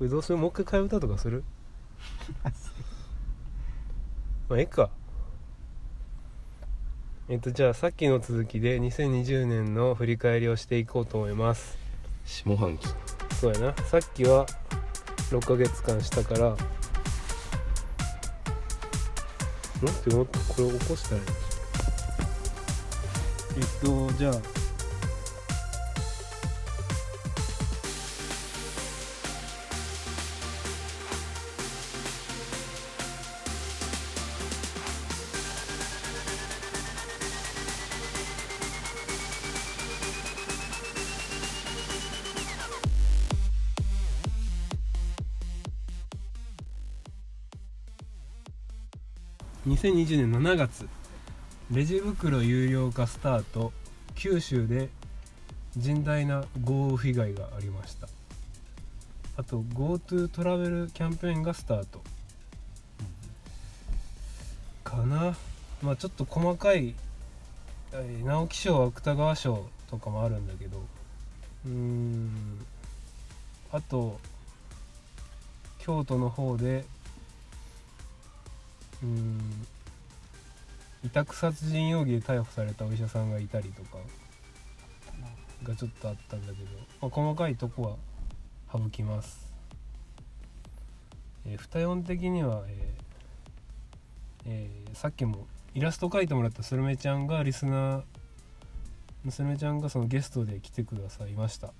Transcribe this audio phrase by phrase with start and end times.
[0.00, 0.38] これどうする？
[0.38, 1.44] もう一回替え歌とかする？
[4.48, 4.88] まあええか。
[7.28, 11.76] えっとじゃあさっきの続きで2020年の振り返りをしていこうと思います。
[12.24, 12.88] 下半期。
[13.38, 13.76] そうやな。
[13.84, 14.46] さっきは
[15.28, 16.56] 6ヶ月間したから。
[19.82, 21.26] 待ってもっとこれ起こしたらいい
[23.58, 24.59] えっとじゃあ
[49.80, 50.86] 2020年7月
[51.70, 53.72] レジ袋有料化スタート
[54.14, 54.90] 九州で
[55.78, 58.06] 甚大な豪雨被害がありました。
[59.38, 62.02] あと GoTo トラベルキャンペーンがスタート。
[64.84, 65.34] かな。
[65.80, 66.94] まあちょっと細かい
[68.22, 70.76] 直木賞芥川賞とかもあるんだけど。
[71.64, 72.66] うーん。
[73.72, 74.20] あと
[75.78, 76.84] 京都の方で
[79.02, 79.66] うーん。
[81.02, 83.96] 委託殺人容疑で逮捕されたお医者さんがいたりとか
[85.62, 86.68] がちょっとあったんだけど、
[87.00, 87.96] まあ、細かいとこは
[88.70, 89.50] 省きます、
[91.46, 93.10] えー、二音的には、えー
[94.46, 101.72] えーさっきもイラスト描いてもらったスルメちゃんがリスナースルメちゃんがそのゲストで来てくださいました、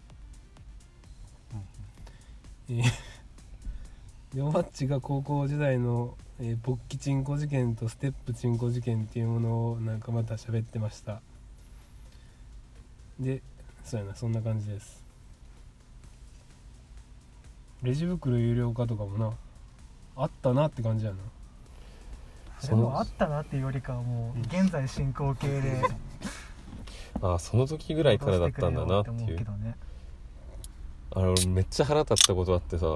[2.71, 2.83] えー
[4.35, 11.21] でおばっちが高校時代の、えー勃起チンコ事件とステップチンコ事件っていうものをなんかまた喋ってました。
[13.19, 13.43] で
[13.85, 15.03] そうやなそんな感じです。
[17.83, 19.33] レジ袋有料化とかもな
[20.17, 21.19] あったなって感じやな。
[22.67, 25.83] でもあったなっていうよりかはもう現在進行形で。
[27.23, 29.37] ああその時ぐらいからだったんだなっていう。
[29.37, 29.77] けどね、
[31.11, 32.87] あれ俺めっちゃ腹立ったことあってさ。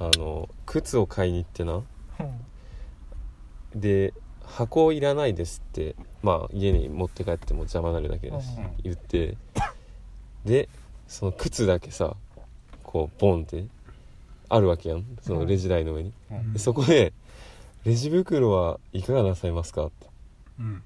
[0.00, 1.82] あの靴を買いに行ってな
[3.74, 8.70] で箱いらないですってまあ家に持って帰っても邪魔になるだけだしうん。
[8.82, 9.36] 言って
[10.44, 10.68] で
[11.06, 12.16] その靴だけさ
[12.82, 13.66] こうボンって
[14.48, 15.04] あるわけやん。
[15.20, 16.52] そのレジ台の上に、うん。
[16.54, 17.12] でそこで
[17.84, 20.06] 「レジ袋はいかがなさいますか?」って。
[20.58, 20.82] うん。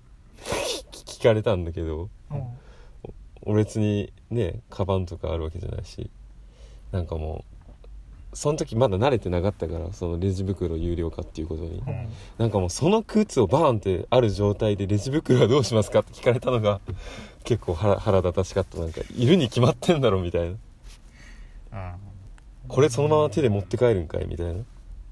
[0.90, 2.42] 聞 聞かれたんだけどうん。
[3.42, 6.10] 俺別にねカバンとかあるわけじゃないし
[6.90, 7.51] なんかもう
[8.34, 11.82] その時まだ慣れてなかったからそのレジ袋有料化っていうことに。
[11.86, 12.08] うん。
[12.38, 16.80] なんかもうその靴をバーンってある状態でレジ袋はどうしますかって聞かれたのが
[17.44, 19.00] 結構腹腹立たしかったなんか。
[19.14, 20.56] いるに決まってんだろみたい
[21.70, 21.96] な。
[22.68, 24.62] これそのまま手で持って帰るんかいみたいな。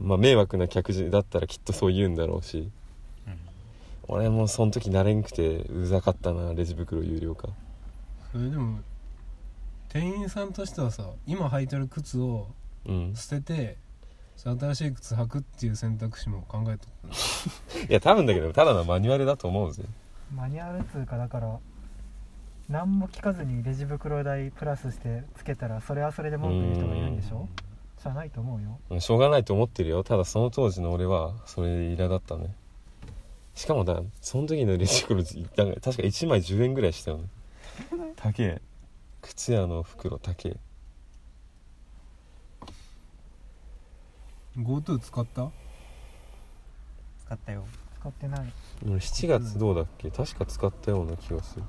[0.01, 2.71] まあ迷惑な客だったらきっとそう言うんだろうし。
[4.09, 7.49] 俺もその時慣れんくてうざかったなレジ袋有料化。
[8.33, 8.81] それでも
[9.89, 12.49] 店員さんとしてはさ今履いてる靴を
[12.87, 13.15] うん。
[13.15, 13.77] 捨てて
[14.37, 17.79] 新しい靴履くっていう選択肢も考えとった。
[17.89, 19.83] いや多分だけどただのマニュアルだと思うぜ。
[20.35, 21.59] マニュアル通かだから
[22.69, 27.49] 何も聞かずにレジ袋代プラスしてつけたらそれはそれで文句言う人がいるんでしょ？
[28.03, 28.79] じゃないと思うよ。
[28.91, 30.03] うんしょうがないと思ってるよ。
[30.05, 32.55] ただその当時の俺はそれで苛立ったね。
[33.55, 37.25] しかもだその時のレジ袋なんか確か1枚10円ぐらいしたよね。
[38.17, 38.63] 高え。
[39.21, 40.57] 靴屋の袋高え
[44.65, 45.51] GoTo 使った？
[47.27, 47.65] 使ったよ。
[48.01, 48.53] 使ってない。
[48.87, 50.11] 俺7月どうだっけ？
[50.11, 51.65] 確か使ったような気がする。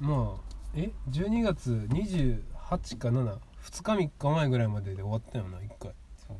[0.00, 0.40] まあ
[0.74, 5.92] え？12月28か72日3日前ぐらいまでで終わったよな1回。
[6.26, 6.36] そう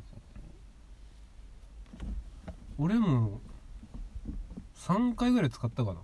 [2.77, 3.39] 俺も
[4.75, 5.99] 3回ぐらい使ったかな。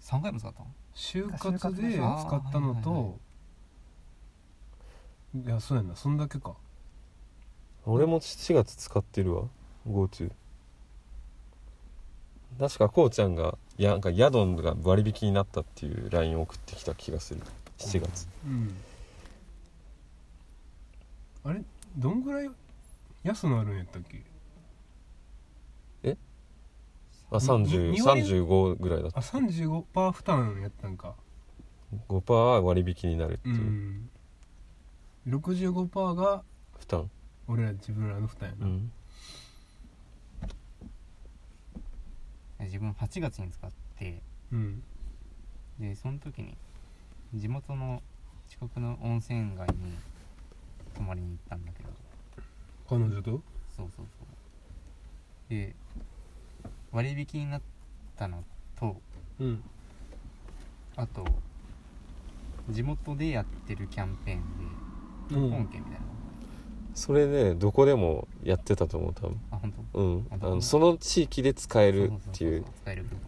[0.00, 0.66] そう3回も使ったの？
[0.94, 1.50] 就活
[1.82, 2.36] で使ょ？
[2.36, 3.18] ったのあーはいはいと
[5.46, 6.54] いやそうやなそんだけか
[7.90, 9.44] 俺も7月使ってるわ。
[9.88, 10.30] GoTo
[12.58, 14.32] 確かこうちゃんがやなんか宿
[14.62, 17.40] が割引になったっていう LINE を送ってきた気がする。
[17.78, 18.28] 7月。
[18.44, 18.74] うん。
[21.44, 21.62] あれ
[21.96, 22.50] どんぐらい
[23.22, 24.22] 安なるんやったっけ？
[27.30, 31.14] あ30にに割？35ぐらいだっあた35%負担やったんか。
[32.08, 34.10] 5%は割引になるってういう、ん。
[35.28, 36.42] 65%が
[36.78, 37.10] 負担
[37.48, 38.92] 俺ら自分らの負担やな、うん。
[42.60, 44.22] 自分8月に使って。
[44.52, 44.82] うん。
[45.80, 46.56] でその時に
[47.34, 48.02] 地元の
[48.48, 49.94] 近くの温泉街に
[50.94, 51.88] 泊まりりに行ったんだけど。
[52.88, 53.30] 彼女と？
[53.74, 54.06] そうそうそう。
[55.50, 55.74] で
[56.92, 57.62] 割引になっ
[58.16, 58.44] たの
[58.78, 59.00] と
[59.38, 59.62] うん。
[60.96, 61.24] あと
[62.68, 64.40] 地元でやってるキャンペーン
[65.30, 65.50] でうん。
[65.50, 66.17] 本券みたいなの
[66.98, 69.40] それねどこでもやってたと思う多分。
[69.52, 70.00] あ本当？
[70.00, 70.26] うん。
[70.30, 72.64] ああのその地域で使えるっていう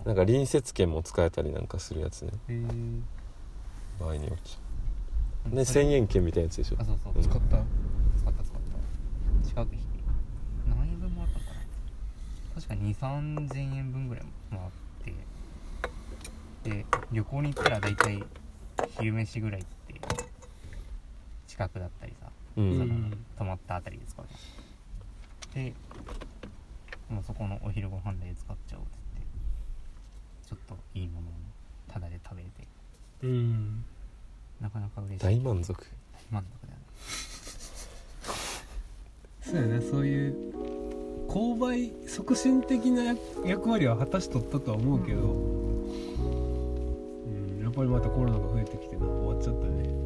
[0.04, 2.32] なんか隣接券も使えたりなんかするやつね。
[2.48, 2.64] へえ
[4.00, 4.36] 場合によっ
[5.48, 6.76] てね1000円券みたいなやつでしょ。
[6.80, 7.12] あそうそう。
[7.14, 7.22] うん。
[7.22, 7.56] 使った。
[8.18, 8.60] 使った使っ
[9.42, 9.48] た。
[9.48, 9.80] 近く引
[10.68, 11.60] 何円分もらったのかな？
[12.56, 14.70] 確か2 3 0 0円分ぐらいもらっ
[16.64, 16.70] て。
[16.70, 18.22] で旅行に行ったら大体
[18.98, 19.94] 昼飯ぐらいって
[21.46, 25.74] 近くだったりさ、ううん泊まったあたりで使うじゃんで
[27.08, 31.30] もうそこのお昼ご飯代使っちゃおうって言ってちょっといいものを
[31.92, 32.66] タダで食べれて。
[33.24, 33.84] うん。
[34.60, 35.18] なかなか嬉しい。
[35.18, 35.84] 大満足。
[36.30, 36.84] 大満足だ よね。
[39.42, 40.34] そうやねそういう
[41.28, 45.26] 購買促進的な役役割は果たしとったとは思うけど、う
[47.28, 49.99] ん、やっぱりまたコロナが増えてきてな終わっちゃったね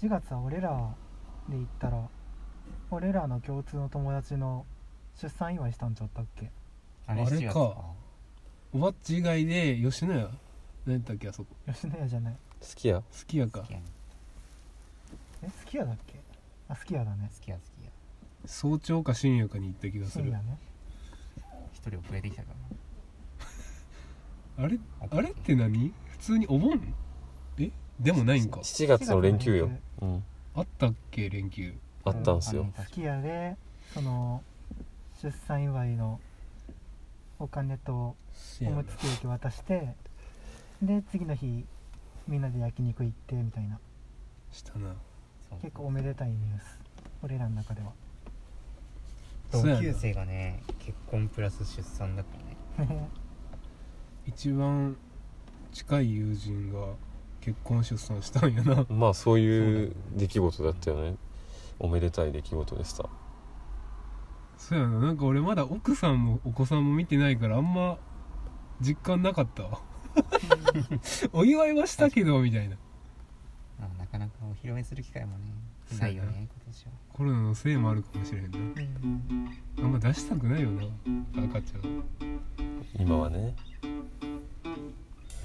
[0.00, 0.94] とね7月は俺ら
[1.48, 2.08] で行ったら
[2.90, 4.64] 俺らの共通の友達の
[5.20, 6.50] 出産祝いしたんちゃったっけ？
[7.06, 7.76] あれあれ7月か。
[8.72, 10.28] おばっち以外で吉野家。
[10.86, 11.54] 何やったっけあそこ？
[11.72, 12.34] 吉野家じゃない。
[12.60, 13.60] 好きや好きやか。
[13.60, 13.84] 好きやね
[15.42, 16.20] え好き家だっけ？
[16.68, 17.30] あ好き家だね。
[17.34, 17.90] 好きや好きや
[18.46, 20.24] 早朝か深夜かに行った気がする。
[20.24, 20.58] 深夜ね。
[21.72, 22.52] 一人遅れてきたか
[24.58, 24.78] ら あれ？
[25.10, 25.92] あれって何？
[26.08, 26.80] 普通にお盆？
[27.58, 27.70] え？
[28.00, 28.60] でもないんか。
[28.60, 29.68] 7月の連休よ。
[29.68, 30.24] 7月うん。
[30.54, 31.74] あったっけ連休。
[32.04, 32.66] あったんすよ。
[32.78, 33.56] あ好き家で
[33.92, 34.42] その
[35.22, 36.18] 出産祝いの
[37.38, 38.78] お金とせやな。
[38.78, 39.94] おむつケーキ渡して
[40.80, 41.64] で次の日
[42.26, 43.78] みんなで焼肉行ってみたいな。
[44.50, 44.94] したな。
[45.60, 46.80] 結構おめでたいニュース。
[47.22, 47.92] 俺らの中では。
[49.52, 49.82] そうやな。
[49.82, 52.28] 同級生がね結婚プラス出産だか
[52.78, 53.08] らね。
[54.26, 54.96] 一番
[55.72, 56.94] 近い友人が
[57.40, 58.86] 結婚出産したんやな。
[58.88, 61.16] まあそういう出来事だったよね。
[61.78, 63.08] おめでたい出来事でした。
[64.58, 64.98] そうやな。
[65.00, 67.98] なんか俺まだ奥さんもお子さんも見てないからあんま
[68.80, 69.80] 実感なかったわ。
[71.32, 72.76] お祝いはしたけどみたいな。
[73.78, 75.44] まあなかなかお披露目する機会もね
[75.92, 75.98] な。
[75.98, 76.92] ないよね今年は。
[77.12, 78.58] コロナのせいもあるかもしれんな。
[78.58, 79.48] うん。
[79.78, 80.82] あんま出したくないよな
[81.44, 82.04] 赤ちゃん。
[82.98, 83.56] 今はね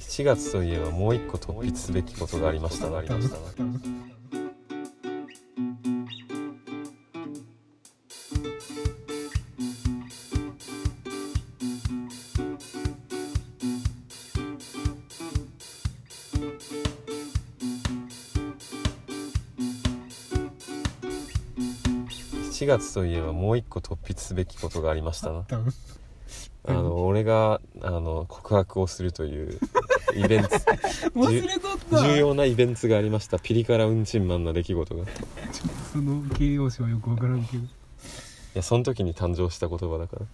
[0.08, 3.36] 7月といえばもう一個突筆すべきことがありましたがありました。
[22.66, 25.46] が7月といえばもう一個突筆すべきことがありましたな
[26.68, 29.60] あの俺があの告白をするという
[30.16, 30.50] イベント
[31.16, 32.00] 忘れとった。
[32.08, 33.40] 重要なイベントがありました。
[33.40, 35.04] ピリ辛うんちんマンな出来事が。
[35.04, 35.06] い
[35.92, 37.64] その形容詞はよくわからんけど。
[38.54, 40.26] やその時に誕生した言葉だから。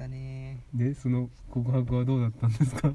[0.00, 0.60] だね。
[0.74, 2.92] でその告白はどうだったんですか？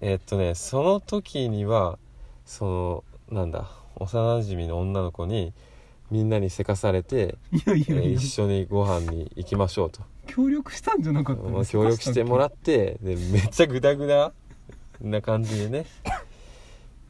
[0.00, 1.98] えーっとねその時には
[2.44, 5.52] そのなんだ幼馴染の女の子に
[6.10, 8.02] みんなにせかされて、いやいえーや。
[8.02, 10.02] いや一緒にご飯に行きましょうと、
[10.34, 14.32] 協力したんじゃなかったまあ、協力してもらってでめっちゃグダグダ
[15.02, 15.84] な感じでね。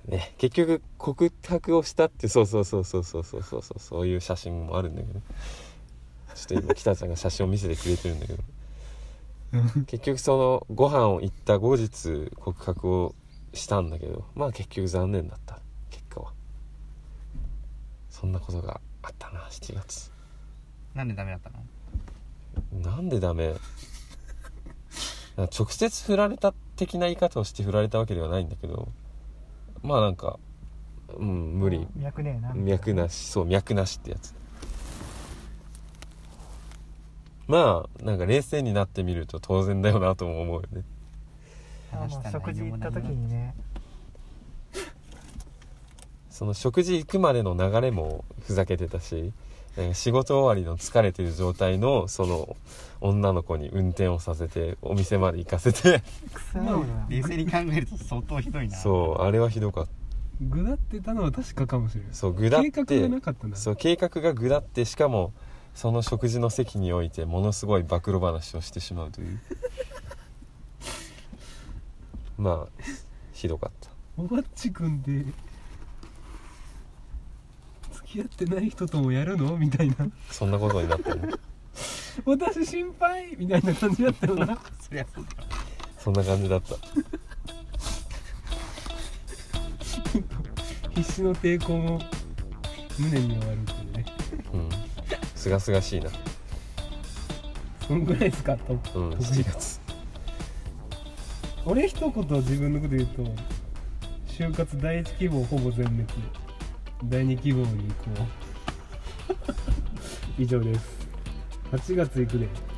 [0.08, 5.20] ね結局告白をしたってそうそうそうそうそうそうそうそうそういう写真もあるんだけど
[6.34, 8.42] ちょっと今北ちゃんが写真を見せてくれてるんだけど。
[9.86, 13.14] 結局そのご飯を行った後日告白を
[13.52, 15.60] したんだけどまあ結局残念だった。
[15.90, 16.32] 結果は。
[18.10, 20.10] そんなことがあったな7月。
[20.94, 21.62] なんでダメだったの？
[22.72, 23.54] なんでダメ？
[25.36, 28.88] 直接振られた的な言い方をして振られたわけではないんだけど。
[29.82, 30.38] まあなんか
[31.16, 31.86] うん無理。
[31.96, 32.52] 脈ねえな。
[32.54, 33.26] 脈なし。
[33.26, 34.34] そう脈なしってやつ。
[37.48, 40.84] まあなんか冷静になってみると当然だよなとも思うよね。
[41.92, 43.54] あ食事行った時にね
[46.30, 49.32] その食事行くまでの流れもふざけてたし
[49.76, 52.56] えー仕事終わりの疲れてる状態のその
[53.00, 56.02] 女の子に運転をさせてお店まで行かせて。
[57.08, 58.76] 冷静に考えると相当ひどいな。
[58.76, 59.90] そうあれはひどかった。
[60.40, 62.14] ぐだってたのは確かかもしれない。
[62.14, 63.56] そうぐだっ計画てがなかったんだ。
[63.56, 65.32] そう計画がぐだってしかも
[65.74, 69.40] その食事の席においてものすごい暴露話をしてしまうという。
[72.38, 72.82] まあ
[73.32, 73.90] ひどかった。
[74.16, 75.32] おばっちくんで付
[78.12, 79.56] き合ってない人ともやるの？
[79.56, 79.96] みたいな。
[80.30, 81.32] そんなことになったね
[82.24, 83.36] 私心配？
[83.36, 84.58] みたいな感じだったよな。
[84.80, 85.36] そりゃそうだよ
[85.98, 86.76] そんな感じだった。
[90.90, 92.00] 必死の抵抗も
[92.98, 94.04] 胸には悪くてね。
[94.52, 94.68] うん。
[95.34, 96.10] すがすがしいな。
[97.88, 98.56] そんぐらいですか？
[98.58, 98.74] と。
[98.74, 99.80] うん7月。
[101.64, 103.22] 俺一言自分のこと言うと
[104.26, 106.04] 就活第一希望ほぼ全滅
[107.04, 108.26] 第二希望に行こ
[110.38, 110.42] う。
[110.42, 111.08] 以上です。
[111.72, 112.71] 8月行くで。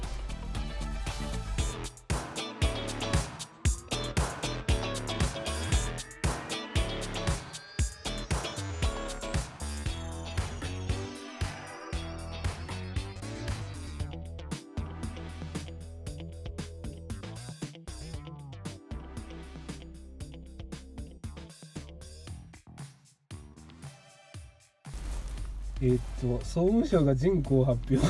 [26.95, 27.65] 省が人口？
[27.65, 28.07] 発表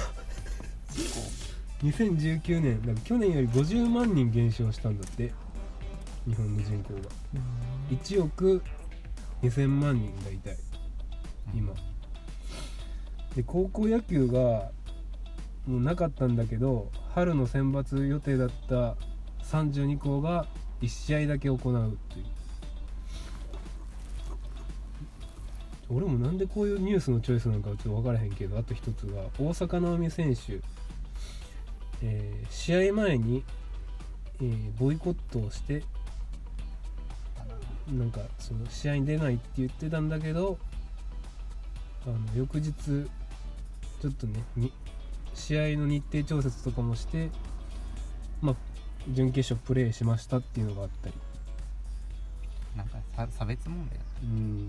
[1.83, 2.81] 2019年。
[2.83, 5.33] だから去年より50万人減少したんだって。
[6.27, 7.01] 日本の人口が。
[7.91, 8.63] 1億
[9.43, 10.57] 2000万人大体
[11.55, 11.73] 今。
[13.35, 14.71] で高校野球が
[15.67, 18.97] もうなかったんだけど春の選抜予定だった
[19.45, 20.47] 32校が
[20.83, 21.99] 1試合だけ行うという
[25.95, 30.61] 俺もなんでこういうニュースのチョイスなのかちょっと分からへんけどあと一つが大坂なおみ選手、
[32.03, 33.45] えー試合前に、
[34.41, 35.83] えーボイコットをして
[37.89, 40.59] なんかその試合に出ないって言ってたんだけど
[42.07, 44.73] あの翌日ちょっとねに
[45.35, 47.31] 試合の日程調節とかもして
[48.41, 48.57] まあ
[49.09, 51.15] 準決勝プレーしましたっていうのがあったり。
[52.77, 54.69] なんかさ差別問題だうん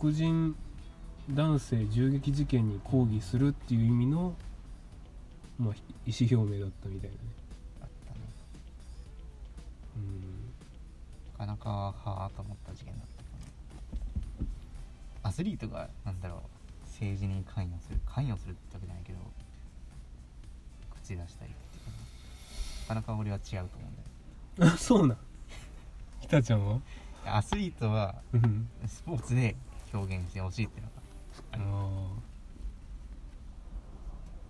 [0.00, 0.54] 黒人
[1.30, 4.34] 男性銃撃事件に抗議するっていう意味の、
[5.58, 5.74] まあ、
[6.06, 7.20] 意思表明だったみたいなね。
[7.82, 8.20] あったね。
[9.96, 10.52] うん。
[11.38, 11.94] なかなかは
[12.26, 13.28] あと思った事件だったか
[15.22, 16.40] なアスリートがなんだろう
[16.86, 19.18] 政治に関与する関与するってわけじゃないけど
[21.02, 21.84] 口出したりっていう
[22.88, 23.02] かな。
[23.02, 23.86] かなか俺は違うと思
[24.56, 25.18] うんだよあそうなん。
[26.20, 26.80] ひたちゃんは？
[27.26, 28.68] アスリートはうん。
[28.86, 29.54] スポーツで
[29.92, 30.96] 表現してほしいっていうのが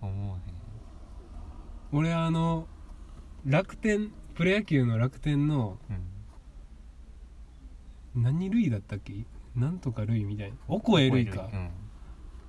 [0.01, 0.43] あ思うね。
[1.91, 2.67] 俺あの
[3.45, 5.99] 楽天プロ野球の楽天のうん。
[8.15, 9.13] 何類だったっけ？
[9.55, 10.55] なんとか類みたいな。
[10.67, 11.69] おこえ類かうん。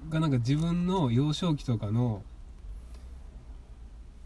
[0.09, 2.23] がなんか自分の幼少期とかの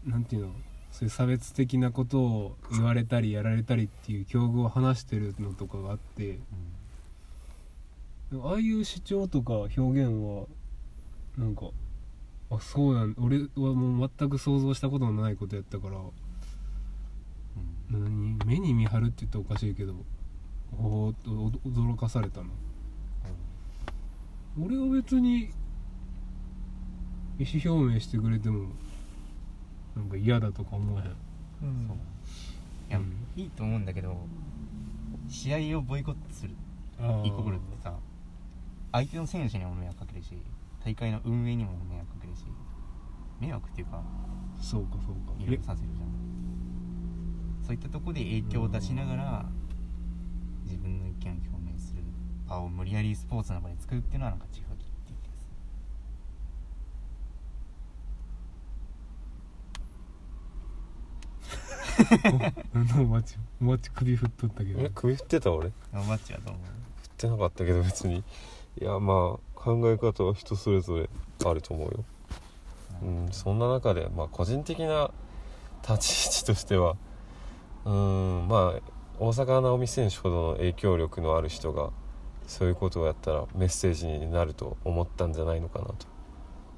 [0.05, 0.53] なんていうの？
[0.91, 6.39] そういう差別的なことを言われたりやられたりっていう境遇を話してるのとかがあって
[8.33, 10.47] ああいう主張とか表現は
[11.37, 11.67] なんか
[12.49, 15.97] あそうなん俺はもう全く想像したことのないことやったから
[17.93, 18.37] うん。
[18.39, 18.45] 何？
[18.45, 19.95] 目に見張るって言ったらおかしいけど
[20.77, 22.47] おーっとお驚かされたな
[24.61, 25.51] 俺は別に
[27.37, 28.69] 意思表明してくれても
[29.95, 31.07] なんか嫌だとか思わへん。
[31.07, 31.87] うん。
[31.87, 31.97] そう。
[32.89, 33.13] いや、うん。
[33.35, 34.17] いいと思うんだけど
[35.27, 36.55] 試合をボイコットする
[36.99, 37.93] あイコールってさ
[38.95, 40.37] 相手の選手にも迷惑かけるし
[40.81, 42.45] 大会の運営にも迷惑かけるし
[43.41, 44.01] 迷惑っていうか
[44.61, 45.33] そうかそうか。
[45.37, 46.07] いろいろさせるじゃん。
[47.61, 49.45] そういったとこで影響を出しながら
[50.63, 52.03] 自分の意見を表明する
[52.47, 54.85] 場を無理やりスポーツの場で作るっていうのはなんか違うって
[62.15, 64.79] 言ってますおなんだお待ち首振っとったけど。
[64.79, 65.69] え首振ってた俺？
[65.91, 66.67] 振おばっちはどう思う。
[66.67, 68.23] ってなかったけど別に
[68.79, 71.09] いやまあ考え方は人それぞれ
[71.45, 72.05] あると思うよ。
[73.03, 75.11] うんそんな中でまあ個人的な
[75.87, 76.95] 立ち位置としては
[77.85, 78.81] うんまあ
[79.19, 81.91] 大坂なおみ選手ほどの影響力のある人が
[82.47, 85.95] そういうことをやったらメッセージになると思ったんじゃないのかなと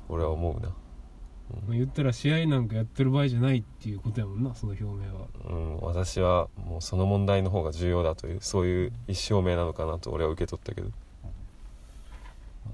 [0.09, 0.69] 俺は思うな。
[0.69, 5.27] まあ言ったら試合なんかやってる場合じゃないっていうことやもんなその表明は。
[5.49, 10.93] うん、私はもうその問題の方が重要だというそういう意思表明なのかなと俺は受け取ったけど、ま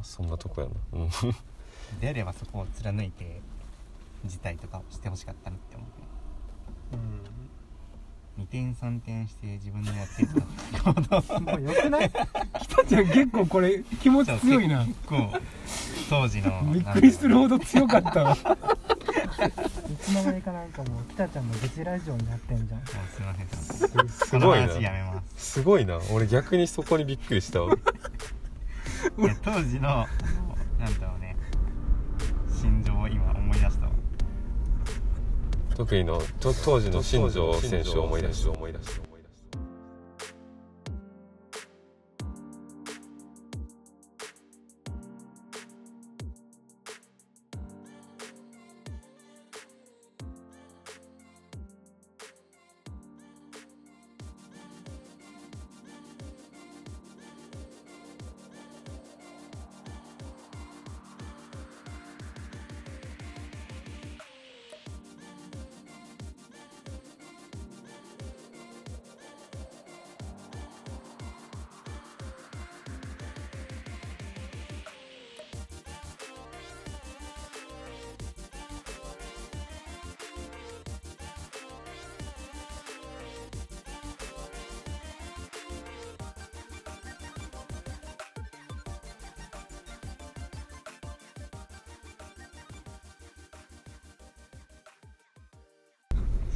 [0.01, 0.73] あ、そんなとこやな。
[0.99, 1.09] うん。
[1.99, 3.41] であればそこを貫いて
[4.25, 5.87] 辞退とかをしてほしかったなって思う。
[6.95, 6.99] ね
[8.39, 10.41] 2点3点して自分のやってるこ
[11.21, 11.39] と。
[11.41, 12.11] もうよくない？
[12.61, 14.85] 北ちゃん結構これ気持ち強いな。
[14.85, 15.31] 結構
[16.09, 18.31] 当時のびっくりするほど強かったわ。
[18.33, 18.37] い
[19.97, 22.79] つの間にかなんかもう北ちゃんの愚痴ラジオになってんじゃん。
[22.79, 24.09] もうすいません。
[24.09, 24.69] すすごいな。
[25.37, 25.99] すごいな。
[26.11, 27.75] 俺逆にそこにびっくりしたわ
[29.17, 30.05] いや当時の
[30.79, 31.35] なんだろうね。
[32.49, 33.91] 心情を今思い出したわ。
[35.75, 39.12] 得意のと当時の新庄選手を思い出した思い出した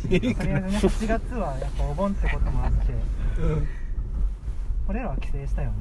[0.10, 2.94] とりあえずね8月はやっぱお盆ってこともあって
[3.42, 3.68] うん
[4.88, 5.76] 俺らは帰省したよね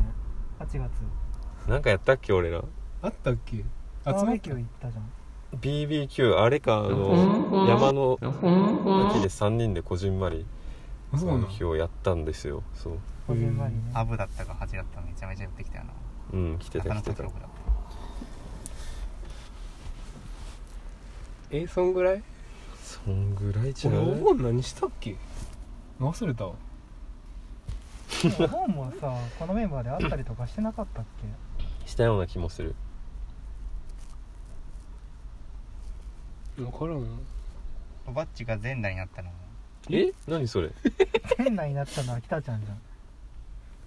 [0.58, 0.80] 8月。
[1.68, 2.62] なんかやったっけ俺ら？
[3.02, 3.56] あったっけ？
[3.58, 3.64] 集
[4.04, 5.10] バーまったベキュー行ったじゃん。
[5.60, 8.30] BBQ あれかあの山の秋
[9.20, 10.44] で3人でこじんまり
[11.12, 11.46] あそうなの？
[11.46, 12.98] 日をやったんですよそう。
[13.26, 13.80] こじんまりね。
[13.94, 15.92] アブだったか8だったかめちゃめちゃ寄ってきたよな。
[16.32, 17.28] うん来てなかなた来てた。
[17.28, 17.30] っ
[21.50, 22.22] えそんぐらい？
[23.06, 25.14] そんぐらい違俺おう盆何したっけ？
[26.00, 26.54] 忘れたわ。
[28.40, 31.04] お盆もさこのメンバーで会ったりとかしてなかったっ
[31.84, 32.74] したような気もする。
[36.56, 37.06] 分からん
[38.06, 39.30] たバッチが全裸になったの。
[39.30, 39.36] も
[39.90, 40.12] え？
[40.26, 40.70] 何それ？
[40.82, 42.66] け変なになったのは北ちゃんじ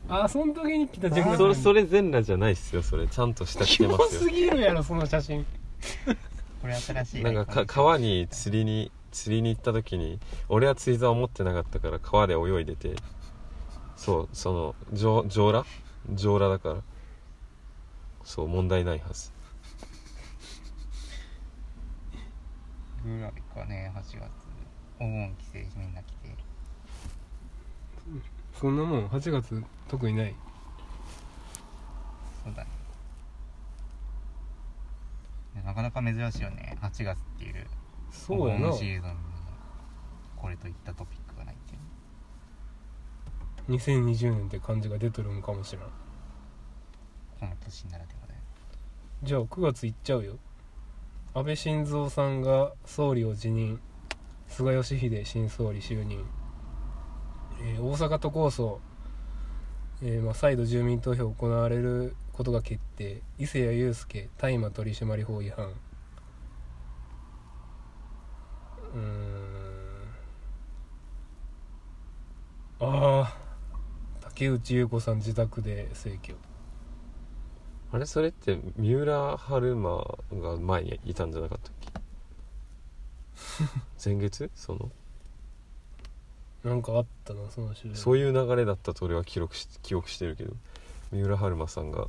[0.09, 0.23] ゃん。
[0.23, 1.37] あその時に北ちゃんが。
[1.37, 3.05] それそれ全裸じゃないっすよそれ。
[3.07, 4.21] ちゃんとした着てますよ。
[4.21, 5.45] すぎるやろその写真。
[6.61, 12.95] これ新しいなんかか川に釣りに釣りに行った時に俺は釣り竿持ってなかったから川で泳いでて
[13.95, 15.65] そうその上上裸
[16.13, 16.83] 上裸だから。
[18.23, 19.31] そう問題ないはず。
[23.03, 24.29] ぐらいかね8月。
[24.99, 26.35] お盆帰省みんな来て。
[28.53, 30.35] そんなもん8月特にない。
[32.43, 32.69] そうだね。
[35.55, 37.67] ねなかなか珍しいよね8月っていう
[38.11, 38.71] そうやな。
[38.71, 39.15] シーズンに
[40.35, 41.77] これといったトピックがないってい
[43.75, 43.77] う。
[43.77, 45.81] 2020年って感じが出とるんかもしれん。
[45.81, 48.39] この年ならではだよ。
[49.23, 50.37] じゃあ9月いっちゃうよ。
[51.33, 53.79] 安倍晋三さんが総理を辞任。
[54.49, 56.25] 菅義偉新総理就任、
[57.61, 58.81] えー大阪都構想、
[60.01, 63.21] えーまあ、再度住民投票行われることが決定。
[63.37, 65.71] 伊勢谷友介大麻取締法違反
[68.93, 69.49] うーん。
[72.81, 73.37] ああ
[74.21, 76.33] 竹内優子さん自宅で逝去
[77.91, 81.89] あれそれって三浦春馬が前にいたんじゃなかったっけ？
[84.11, 84.49] 前月？
[84.55, 84.91] その？
[86.63, 87.95] なんかあったなその種類。
[87.97, 90.53] そういう流れだったと俺は記録し記憶してるけど。
[91.11, 92.07] 三浦春馬さんが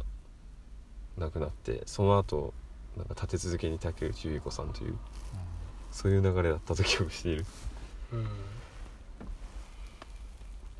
[1.16, 2.52] 亡くなってその後
[2.98, 4.98] なんか立て続けに竹内結子さんという
[5.90, 7.46] そういう流れだったと記憶している。
[8.12, 8.26] うん。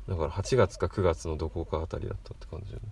[0.07, 2.89] だから8月か9月のどこかあたりだったって感じだよね。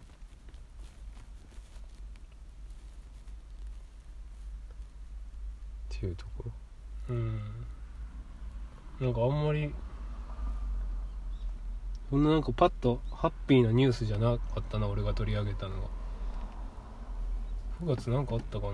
[5.96, 6.52] っていうところ。
[7.10, 7.42] うん。
[9.00, 9.74] なんかあんまり
[12.10, 15.90] そんななんかパッとハッピーなニュースじゃなかったな俺が取り上げたのは
[17.84, 18.74] 9月なんかあったかな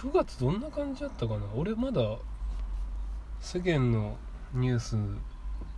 [0.00, 1.40] 9月どんな感じだったかな？
[1.54, 2.00] 俺まだ
[3.38, 4.16] 世間の
[4.54, 4.96] ニュース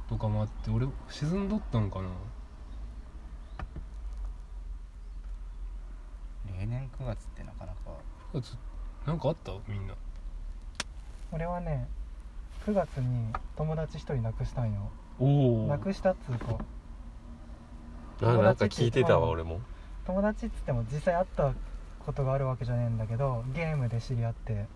[0.08, 2.08] とかもあって俺沈んどったんかな？
[6.56, 7.78] 来年9月ってなかなか。
[8.34, 8.56] あつ
[9.04, 9.50] なんかあった？
[9.66, 9.94] みんな。
[11.32, 11.88] 俺はね
[12.64, 14.88] 9月に友達一人亡くしたんよ。
[15.18, 15.66] おお。
[15.66, 16.58] 亡くしたっつうか。
[18.20, 19.60] ななんか聞いてたわ俺も。
[20.06, 21.52] 友達っつっても実際会った
[22.04, 24.66] ことがあるわけじゃねえんだけどゲームで知り合って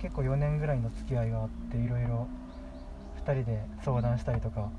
[0.00, 2.26] 結構4年ぐらいの付き合いがあっていろいろ
[3.24, 4.70] 2人で相談したりとか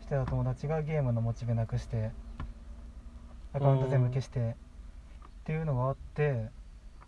[0.00, 2.10] してた友達がゲームのモチベなくして
[3.54, 4.52] アカウント全部消してっ
[5.44, 6.50] ていうのがあって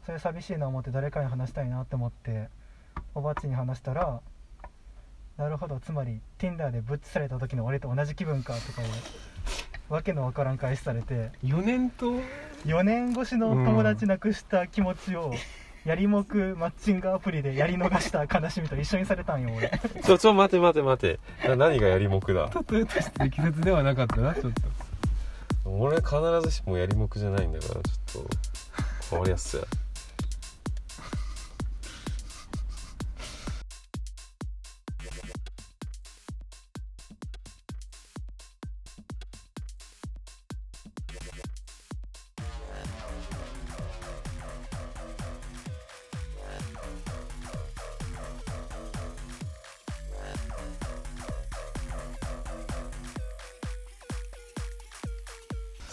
[0.06, 2.48] それ寂しいな思って誰かに話したいなって思って
[3.14, 4.20] おばっちに話したら
[5.36, 12.12] なるほどつまり Tinder でぶっされた時の俺と同じ気分かとかいうわけのわからん返しされて4年と
[12.66, 15.32] 4年越しの友達なくした気持ちを
[15.84, 19.70] やりもくマッチングアプリでやり逃した悲しみと一緒にされたんよ俺。
[20.02, 21.20] ちょちょ待て待て待て。
[21.48, 22.50] な何がやりもくだ？
[22.70, 24.62] 例えとして適切ではなかったなちょっと。
[25.70, 26.10] 俺必
[26.42, 28.28] ずしもやりもくじゃないんだからちょっと。
[29.10, 29.62] 変わりやすや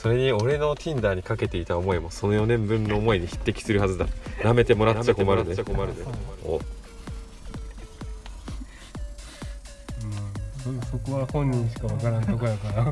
[0.03, 4.05] それに俺の Tinder にかけていた思いもその4年分の思いに匹敵するはずだ。
[4.41, 5.55] 舐めてもらっちゃ困るね。
[6.43, 6.61] おうん。
[10.81, 12.83] そそこは本人しかわからんとこやから。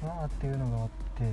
[0.00, 1.24] まあっていうのがあって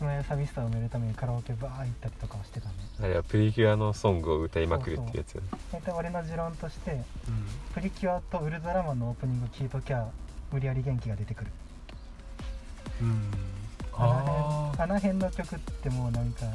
[0.00, 5.38] ちょっとね寂しさを埋めるためにカラオケバー行ったりとかはしてたねあれはプリキュアのソングを歌いまくるっていうやつ
[5.70, 7.02] 大体俺の持論として
[7.74, 10.08] プリキュアとウルトラマンのオープニング聞いときゃ
[10.50, 11.50] 無理やり元気が出てくる。
[13.02, 13.08] うん。
[13.08, 13.14] うん
[13.92, 16.46] あのあの辺の曲ってもうなんか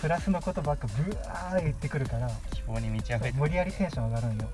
[0.00, 4.48] プラスのことばっかブワー言ってくるから希望に満ち溢れて無理やりテンション上がるんよ。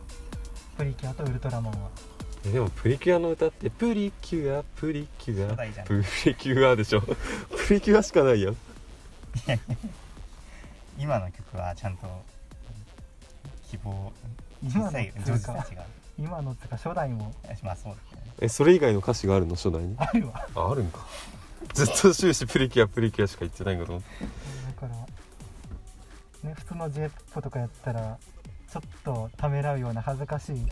[0.76, 1.90] プリキュアとウルトラマンは。
[2.20, 5.56] えでもプリキュアの歌ってプリキュアプリキュア。
[5.84, 7.00] プリキュアでしょ。
[7.68, 8.56] プリキュアしかないやん
[10.98, 12.06] 今の曲はちゃんと
[13.70, 14.12] 希望
[14.62, 15.84] 今の女子たちが。
[16.18, 18.32] 今のつうか初代もまあそうだね。
[18.40, 19.54] えそれ以外の歌詞があるの？
[19.54, 19.94] 初代に？
[19.98, 20.46] あるわ。
[20.54, 21.06] ああるんか。
[21.74, 24.08] ずっと終始プリキュアプリキュアしか言ってないんかと思って
[24.82, 24.94] だか
[26.42, 28.18] らね普通の j p o p とかやったら
[28.70, 30.66] ちょっとためらうような恥ずかしい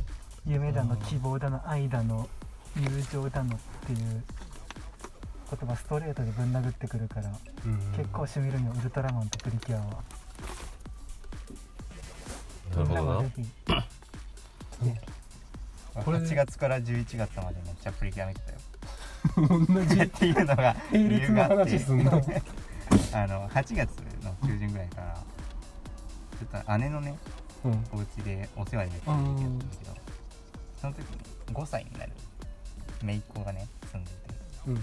[0.47, 2.29] 夢だの希望だの愛だの
[2.77, 4.25] 友情だのっていう
[5.51, 7.31] 言葉ストレートでぶん殴ってくるから
[7.67, 7.77] うん。
[7.97, 10.03] 結構しみるんよウルトラマンとプリキュアは。
[12.75, 12.95] なるほど。
[12.95, 13.49] なみんなもぜひ。
[16.05, 18.59] これ8月から11月までめっちゃプリキュア見てたよ。
[19.67, 20.01] 同じ。
[20.01, 22.13] っていうのが並列の話すんの？
[23.13, 23.91] あの8月
[24.23, 25.15] の中旬ぐらいから
[26.39, 27.19] ちょっと姉のね
[27.65, 27.85] うん。
[27.93, 30.10] お家でお世話になってた時期だったんだけど
[30.81, 32.13] その時に5歳になる。
[33.03, 34.17] 姪っ子がね住んでて。
[34.69, 34.75] うん。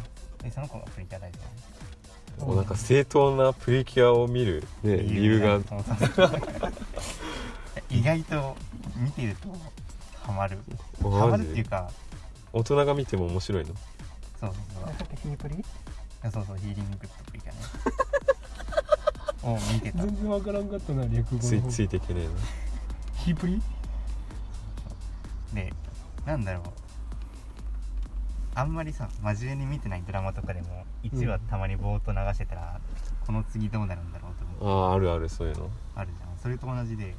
[0.43, 5.60] でその子がプリキュア大好きなのもうなんか正当なプリキュアを見る、ね、理由が。
[7.89, 8.55] 意外と
[8.95, 9.55] 見てると
[10.21, 10.60] ハマる。
[11.01, 11.89] ハマるっていうか
[12.53, 13.73] 大人が見ても面白いの？
[14.39, 14.93] そうそうそう。
[14.93, 15.65] それってヒープリ
[16.31, 17.60] そうそうヒーリンググッドプリキュアね。
[19.57, 19.99] を見てた。
[20.03, 22.31] 全然わからんかったな略語のついついていけねえな。
[23.23, 23.62] ヒープリ？
[25.53, 25.73] で
[26.28, 26.63] なんだろう。
[28.54, 32.82] あんまりさ真面目に見てないドラマとかでも1話たまにぼーっと流してたら、
[33.26, 34.88] この次どうなるんだろうと思う。
[34.88, 35.70] あああるあるそういうの。
[35.96, 36.38] あるじゃん。
[36.38, 37.16] それと同じで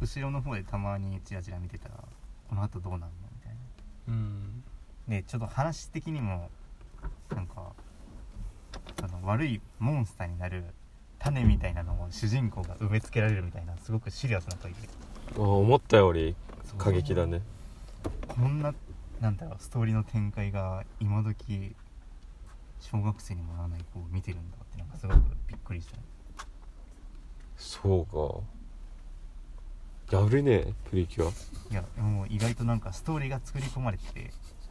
[0.00, 1.94] 後ろの方でたまにチラチラ見てたら
[2.48, 3.58] この後どうなるのみたいな。
[4.08, 4.64] うん。
[5.08, 6.50] でちょっと話的にも
[7.30, 7.72] なんか
[8.98, 10.64] その悪いモンスターになる
[11.20, 14.88] 種みたいなのを主人公が植え付けられるみたいなすごくシリアスな問いで
[15.34, 16.34] あー思ったより
[16.78, 17.42] 過激だね
[18.28, 18.74] こんな
[19.20, 21.74] なんだろうストーリーの展開が今時
[22.80, 25.96] 小学生にもならない子を見てるんだってなんかすごくびっくりした
[27.58, 28.40] そう
[30.10, 30.16] か。
[30.16, 31.30] やるねプリキュア。
[31.70, 34.30] いやもう意外となんかストーリーが作り込まれてて。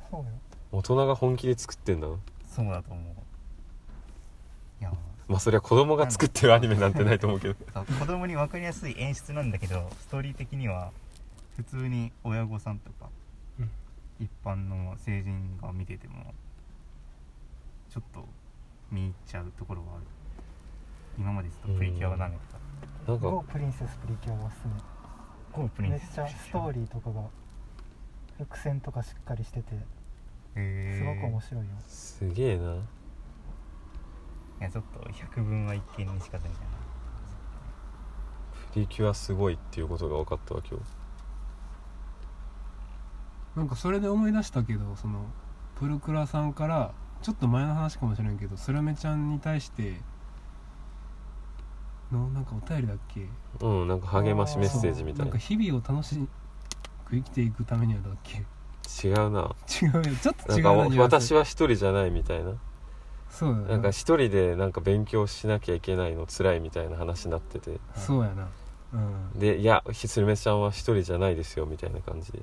[0.09, 0.25] そうよ。
[0.71, 2.15] 大人が本気で作ってんだな。
[2.49, 3.05] そうだと思う。
[4.81, 4.91] いや
[5.27, 7.55] まあそりゃ子供が作ってるアニメなんてないと思うけど。
[7.99, 10.91] 子供に分かりやすい演出なんだけどストーリー的には
[11.55, 13.18] 普通に親御さんとか、うん
[14.19, 16.33] 一般の成人が見てても
[17.89, 18.25] ちょっと
[18.91, 20.03] 見入っちゃうところがある。
[21.17, 22.45] 今までずっとプリキュアがダメだっ
[23.05, 23.27] たなんか。
[23.29, 24.61] ゴープリンセスプリキュアがおすす
[25.51, 27.21] ゴープリめめっンセスちゃストーリーとかが
[28.37, 29.71] 伏線とかしっかりしてて
[30.55, 31.69] すごく面白いよ。
[31.87, 32.75] すげえな。
[32.75, 32.77] い
[34.61, 36.69] やちょっと百分は一見にしかたみたいな。
[38.73, 40.85] プリキュアすごいっていうことが分かったわ今日
[43.55, 45.25] なんかそれで思い出したけどその
[45.79, 49.99] プルクラさんからちょっと前の話かもしれんけどスルメちゃんに対して
[52.11, 53.27] のなんかお便りだっけ？
[53.61, 55.25] うんなんか励ましメッセージみたいな。
[55.25, 56.15] なんか日々を楽し
[57.05, 58.45] く生きていくためにはだっけ？
[59.07, 59.55] 違うな。
[59.81, 60.15] 違うよ。
[60.21, 62.53] ちょっと違うなんかな私は一人じゃないみたいな
[63.29, 66.97] そうだよなんか一人でなんか勉強しなきゃいけないの辛いみたいな。
[66.97, 68.47] 話になっててそうやな
[68.93, 71.99] うんでいやスルメちゃんは一人じゃないですよみたいな。
[71.99, 72.41] 感じで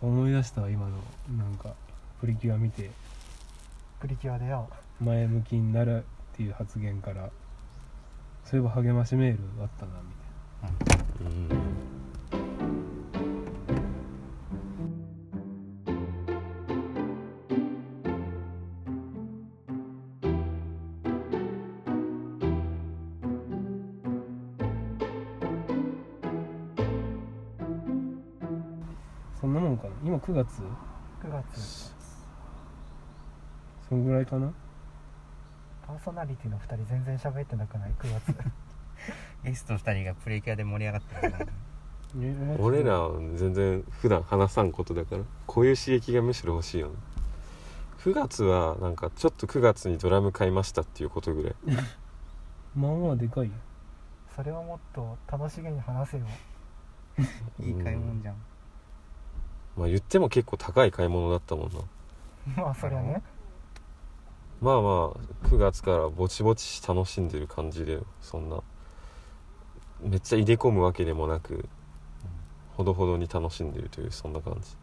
[0.00, 0.96] 思い出したわ今の。
[1.36, 1.74] なんか
[2.20, 2.90] プリキュア見て。
[4.00, 4.68] プリキュアでよ。
[5.00, 7.30] 前向きになるっていう発言から
[8.44, 11.67] そういえば励ましメールあったなみたいなうん
[30.28, 30.60] 9月
[31.22, 31.94] ？9月。
[33.88, 34.52] そんぐらいかな？
[35.86, 38.36] パーソナリティの2人全然喋ってなくない？9月。
[39.42, 41.46] ゲスト2人がプレイキャで盛り上がってるから。
[42.20, 46.94] え俺らは全然普段話さんことだからこういう刺激がむしろ欲しいよね。
[48.00, 51.54] 9月はなんかちょっと9月にドラム買いましたっていうことぐらい。
[52.76, 53.52] まあまあでかいよ。
[54.36, 56.26] それをもっと楽しげに話せよ。
[57.60, 58.36] いい買い物じゃん
[59.78, 61.78] まあ言っても結構高い買い物だったもんな。
[62.64, 63.22] まあそりゃね。
[64.60, 64.92] まあまあ
[65.46, 68.60] 9月からぼちぼち楽しんでる感じでそんな。
[70.00, 71.68] めっちゃ入れ込むわけでもなく
[72.76, 74.76] ほどほどに楽しんでるというそんな感じ。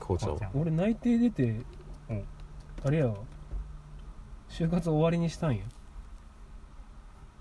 [0.00, 0.50] こうちゃんは。
[0.54, 1.62] 俺内定出て
[2.10, 2.24] うん。
[2.84, 3.14] あれやわ。
[4.48, 5.62] 就活終わりにしたんや。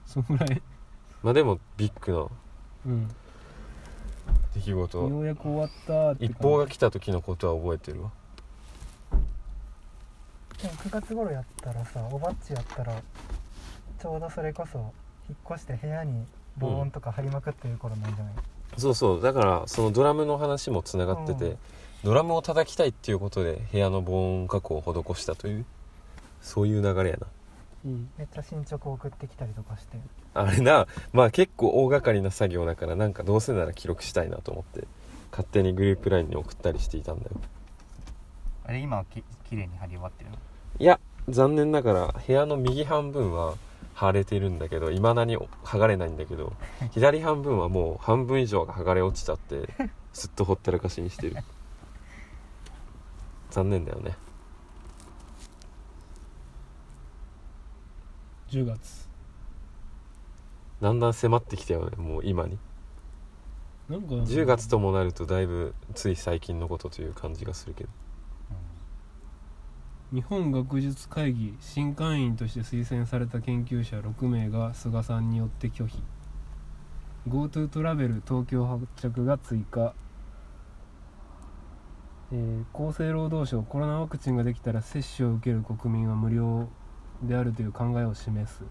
[0.05, 0.61] そんぐらい。
[1.23, 2.27] まあでもビッグな。
[2.85, 3.09] うん
[4.53, 4.97] 出来事。
[4.97, 8.11] ようやく終わったって一報が来た時のことは覚えてるわ。
[10.61, 13.01] でも9月頃やったらさおばっちやったら
[14.01, 14.93] ちょうどそれこそ
[15.29, 16.25] 引っ越して部屋に
[16.57, 18.33] 防音とか張りまくってる頃なんじゃない、
[18.77, 19.21] そうそう。
[19.21, 21.57] だからそのドラムの話もつながってて、うん。
[22.03, 24.81] ドラムを叩きたいっていうことで部屋の防音加工を
[25.15, 25.65] 施したという
[26.41, 27.27] そういう流れやな
[27.85, 28.09] うん。
[28.17, 29.97] めっちゃ進捗送ってきたりとかして。
[30.33, 34.87] あれなまあ結構大掛かりな作業だからなんかどうせなら記録したいなと思って
[35.31, 37.31] 勝手にグループ LINE に送ったりしていたんだよ。
[38.65, 40.37] あれ今はき綺麗に貼り終わってるの？
[40.79, 43.55] いや残念ながら部屋の右半分は
[43.99, 46.53] 腫れてるんだけどいまだに剥がれないんだけど
[46.91, 49.69] 左半分はもう半分以上が剥がれ落ちちゃって
[50.13, 51.35] ずっとほったらかしにしてる。
[53.51, 54.15] 残念だよね
[58.53, 59.09] 10月。
[60.79, 62.59] だんだん迫ってきたよねもう今に。
[63.89, 67.89] なんか10月ともなるとだいぶつい最近のことという感じがするけど。
[70.13, 76.03] 日本学術会議新会員として推薦された研究者6名が菅さんによって拒否。
[77.27, 79.95] GoTo トラベル東京発着が追加、
[82.31, 86.69] えー厚生労働省コロナワクチンができたら接種を受ける国民は無料
[87.27, 88.63] であるという考えを示す。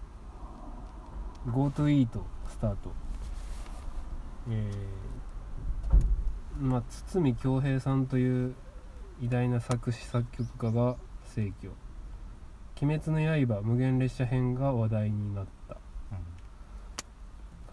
[1.47, 2.91] GoTo イートスタート。
[4.49, 5.13] えー
[6.59, 8.55] まあ堤恭平さんという
[9.21, 10.95] 偉大な作詞作曲家が
[11.33, 11.69] 逝去
[12.81, 15.75] 「鬼滅の刃無限列車編」が話題になった。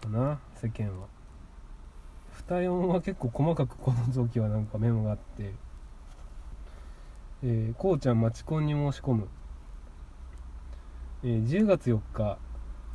[0.01, 1.07] かな世間は。
[2.31, 5.53] 二音は結構細かくこの時はなんかメモがあって
[7.43, 9.27] 「えー、こうちゃんマチコンに申し込む」
[11.23, 12.39] えー10月4日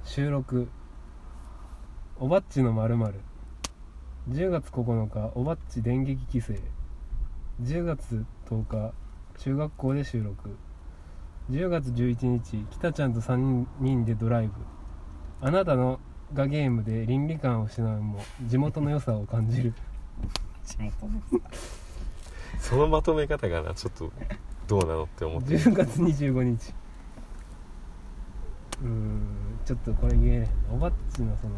[0.04, 0.68] 収録
[2.18, 2.96] 「おばっちのまる
[4.30, 6.60] 10月9日おばっち電撃規制
[7.62, 8.92] 10月10日
[9.38, 10.56] 中学校で収録。
[11.50, 14.52] 10月11日北ちゃんと3人でドライブ。
[15.40, 16.00] あなたの
[16.34, 19.74] がゲームで倫理観を失うも地元の良さを感じる。
[20.66, 21.22] 地元の
[22.58, 24.10] そのまとめ方がなちょっと
[24.66, 26.74] どうなのって思って10月25日
[28.82, 31.54] うーんちょっとこれ言えねえおばっちのその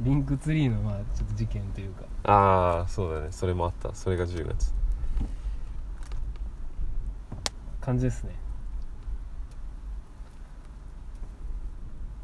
[0.00, 2.04] リンクツリーのまあちょっと事件というか。
[2.24, 3.28] ああそうだね。
[3.30, 3.94] それもあった。
[3.94, 4.74] それが10月。
[7.80, 8.34] 感じですね。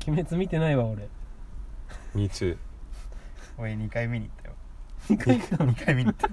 [0.08, 1.08] 鬼滅見てないわ俺。
[2.14, 2.56] Me too
[3.56, 4.54] 俺2回見に行ったよ。
[5.10, 6.28] 2回行ったの？2回見に行った。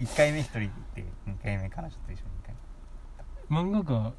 [0.00, 2.56] 1回目1人で行って2回目彼女と一緒に行っ
[3.16, 4.12] た漫画家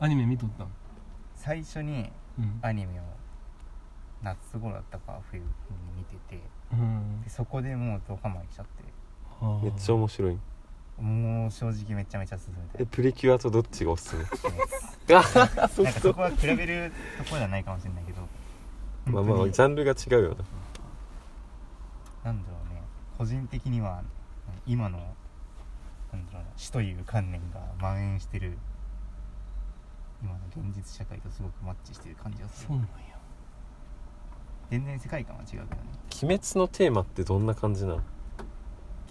[0.00, 0.68] アニメ見とったん？
[1.46, 2.58] 最初にうん。
[2.60, 3.02] アニメを
[4.20, 5.46] 夏頃だったか冬に
[5.96, 6.40] 見てて
[6.72, 7.22] うん。
[7.22, 8.82] でそこでもうドハマりしちゃって。
[9.40, 10.38] はあめっちゃ面白い。
[11.00, 14.16] もう正直めちゃめちゃ進めたいえプリキュアとどっちがおすす
[15.06, 15.14] め？
[15.14, 18.22] あそなんかそこは比べるところじゃないかもしれないけど。
[19.04, 20.36] まあまあ本ジャンルが違うよな。
[22.24, 22.82] なんだろうね。
[23.16, 24.02] 個人的には
[24.66, 24.98] 今の
[26.12, 28.58] なんだろうな死という観念が蔓延してる
[30.22, 32.68] 今の現実社会とすごくマッチしてる感じがする。
[32.68, 32.88] そうなんや。
[34.70, 35.68] 全然世界観は違うけどね。
[36.22, 38.02] 鬼滅のテーマってどんな感じなの？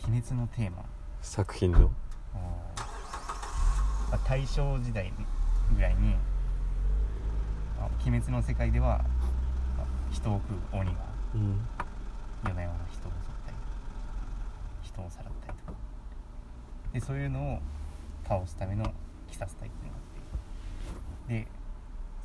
[0.08, 0.84] 鬼滅のテーマ。
[1.22, 1.80] 作品の。
[1.82, 1.90] ま
[4.12, 5.12] あ大正時代
[5.76, 6.16] ぐらいに、
[7.80, 9.00] まあ鬼滅の世界では、
[9.78, 10.98] まあ人を食う鬼が
[11.36, 11.60] うん。
[12.44, 13.58] 夜な夜な人を襲ったり
[14.84, 15.78] 人をさらったりとか。
[16.94, 17.60] でそういうのを
[18.28, 18.94] 倒すための鬼
[19.36, 20.05] 殺隊っていうのがあって
[21.28, 21.48] で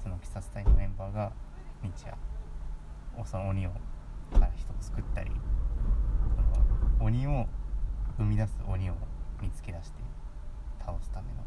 [0.02, 1.32] その鬼殺隊のメンバーが
[1.82, 2.14] 日夜
[3.24, 3.70] その鬼を
[4.32, 5.30] から人を救ったり
[6.36, 6.42] そ
[7.00, 7.46] の鬼を
[8.16, 8.94] 生み出す鬼を
[9.40, 9.98] 見つけ出して
[10.78, 11.40] 倒すための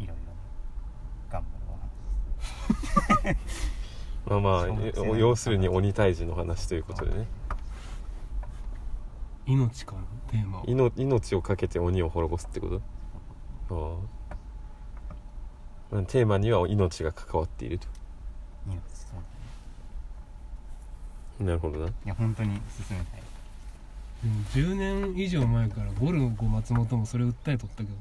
[0.00, 0.38] いろいろね
[1.30, 3.78] 頑張るお話です。
[4.26, 7.26] まあまあ要するに鬼退治の話ということでね。
[9.46, 12.82] 命かなテーマは命命をかけて鬼を滅ぼすってこと？
[13.70, 14.17] ああ
[16.06, 17.86] テーマには命が関わっていると。
[18.66, 19.20] 命そうだ
[21.44, 21.86] ねなるほどな。
[21.86, 23.22] いや本当に進めたい。
[24.22, 24.34] でも
[24.74, 24.76] 10
[25.14, 27.94] 年以上前からゴルゴ松本もそれ訴えとったけどな。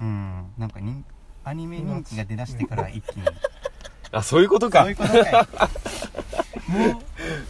[0.00, 1.04] うんなんかに
[1.44, 3.22] アニメ人気が出だしてから一気に。
[4.12, 4.80] あそういうことか。
[4.82, 5.32] そういうことかい。
[6.70, 7.02] も う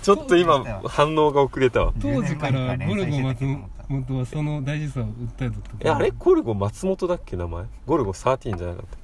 [0.03, 1.93] ちょっと今反応が遅れたわ。
[2.01, 3.45] 当時から10年前ゴルゴ松
[3.89, 5.91] 本はその大事さを訴えとったけど。
[5.91, 7.65] えあれゴルゴ松本だっけ名前？
[7.87, 8.97] ゴルゴ13じゃなかった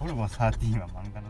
[0.00, 1.28] オルゴ13は漫画の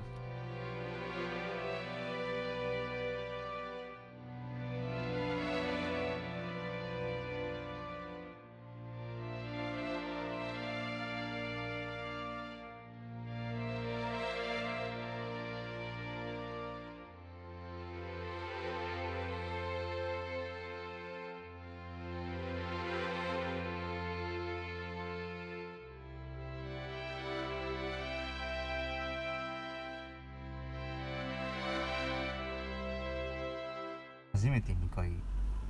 [34.40, 35.10] 初めて2回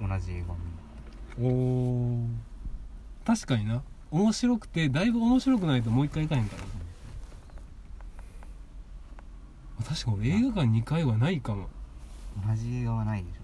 [0.00, 0.56] 同じ映画を
[1.40, 2.18] 見おお
[3.26, 3.82] 確かにな。
[4.12, 6.62] 面白くてだいぶ面白くないともう一回行かへんから
[9.82, 11.68] な確か俺映画館2回はないかも。
[12.44, 13.34] た同じ映画はないでし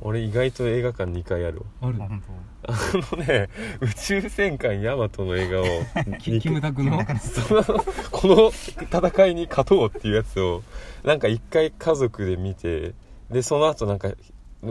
[0.00, 1.88] 俺意外と映画館2回あるわ。
[1.88, 1.98] ある。
[1.98, 2.22] 本
[2.62, 2.72] あ
[3.14, 3.50] のね
[3.82, 5.64] 宇宙戦艦ヤマトの映画を
[6.18, 6.98] キキムタクの。
[7.18, 7.62] その
[8.10, 10.62] この戦いに勝とうっていうやつを
[11.04, 12.94] なんか一回家族で見て
[13.30, 14.08] でその後なんか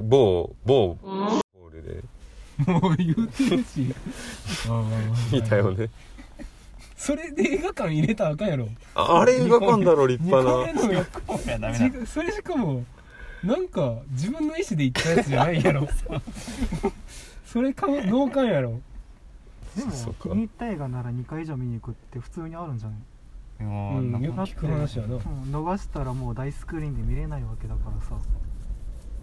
[0.01, 2.03] 某某ボールで。
[2.71, 3.93] もう言うてるし。
[5.31, 5.89] 見たよね。
[6.95, 8.67] それで映画館入れたらあかんやろ。
[8.95, 12.05] ああれ映画館だろ立2派な。
[12.05, 12.83] それしかも
[13.43, 15.87] なんか自分の意思で行ったやつじゃないやろ。
[17.45, 18.79] それか脳幹やろ。
[19.75, 22.97] でも気に入った映画なら2回以上見に行くって普通にあるんじゃない？
[23.59, 23.63] う
[24.01, 25.15] んなんかよく聞く話やな。
[25.15, 28.15] うん逃したらもう大スクリーンで見れないわけだからさ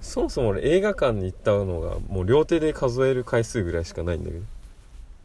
[0.02, 4.44] そもそも俺映画館に行ったのがもう両手で数える回数ぐらいしかないんだけど。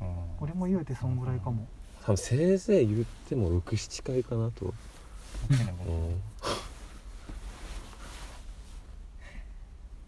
[0.02, 0.16] うん。
[0.40, 1.68] 俺も言うてそんぐらいかも。
[2.04, 4.74] 多分せいぜい言っても67回かなと、
[5.50, 6.22] でもうん、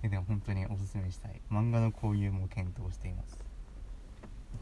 [0.07, 1.41] えでも本当におすすめしたい。
[1.51, 3.37] 漫画の購入も検討しています。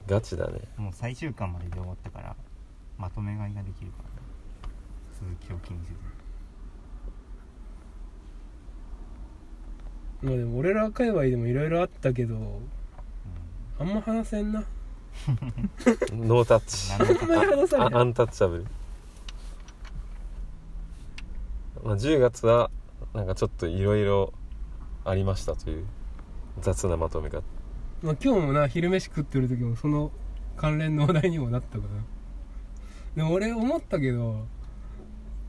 [0.08, 0.62] ガチだね。
[0.78, 2.36] もう最終巻までで終わったから
[2.98, 4.10] まとめ買いができるから
[5.20, 6.00] 続きを気にせず
[10.22, 12.42] まあでも俺ら界隈でもいろいろあったけどうん。
[13.80, 14.64] あんま話せんな。
[16.14, 18.66] ノータッチなんであんまり話されへんあアンタッチャブル、
[21.84, 22.70] まあ、10月は
[23.14, 24.34] なんかちょっといろいろ
[25.06, 25.86] ありましたという
[26.62, 27.44] 雑なまとめ方
[28.04, 30.12] まあ、今日もな昼飯食ってる時もその
[30.56, 31.90] 関連の話題にもなったから
[33.16, 34.46] でも俺思ったけど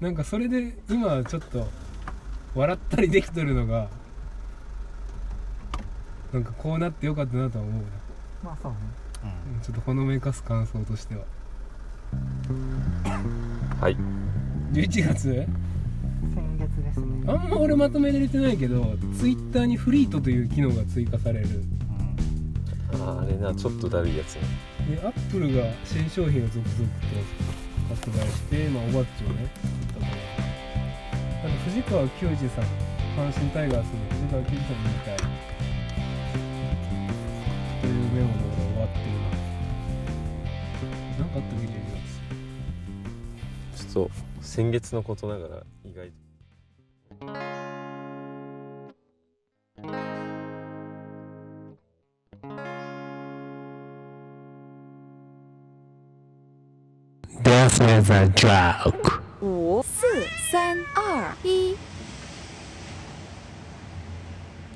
[0.00, 1.66] なんかそれで今はちょっと
[2.54, 3.90] 笑ったりできとるのが
[6.32, 7.88] なんかこうなってよかったなとは思うな
[8.42, 8.78] まあそうね。
[9.24, 9.54] うん。
[9.54, 11.22] うんちょっとほのめかす感想としては。
[13.80, 13.96] はい。
[14.72, 15.46] 11月？
[16.34, 17.24] 先月ですね。
[17.26, 21.48] あんま俺まとめれてないけどツイッターにフリートという機能が追加される。
[22.92, 23.02] うん。
[23.02, 24.42] ああれなちょっとだるいやつね。
[24.88, 26.88] でアップルが新商品を続々
[27.88, 29.50] と発売して、まあ、おばっちをね
[30.00, 32.64] 買ったからあと藤川球児さん
[33.18, 35.27] 阪神タイガースの藤川球児さんみたい
[41.28, 41.70] なかったっけ11
[43.74, 44.10] 月ちょっと
[44.40, 46.14] 先月のことながら意外と
[59.40, 60.08] 五四
[60.50, 60.76] 三
[61.44, 61.76] 二一。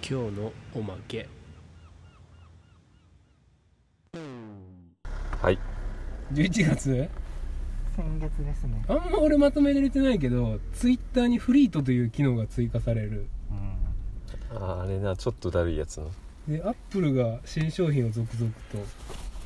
[0.08, 1.28] 今日のおまけ。
[5.40, 5.71] はい。
[6.32, 7.08] 11月？
[7.94, 8.82] 先月ですね。
[8.88, 13.26] あんま俺まとめれてないけどツイッターにフリートという機能が追加される。
[13.50, 14.56] うん。
[14.56, 16.06] あああれなちょっとだるいやつな。
[16.48, 18.78] でアップルが新商品を続々と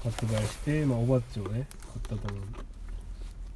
[0.08, 1.66] 発売して、まあ、おばっちをね
[2.08, 2.44] 買ったと思う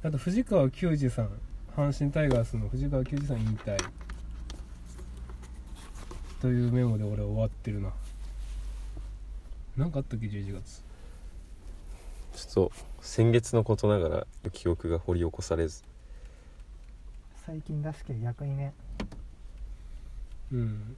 [0.03, 1.29] あと藤川球児さん。
[1.75, 3.77] 阪神タイガースの藤川球児さん引退。
[6.41, 7.93] というメモで俺終わってるな。
[9.77, 10.83] なんかあったっけ11月
[12.33, 12.71] ちょっと
[13.01, 15.83] 先月のことながら記憶が掘り起こされず。
[17.45, 18.73] 最近だしけど逆にね。
[20.51, 20.95] うん。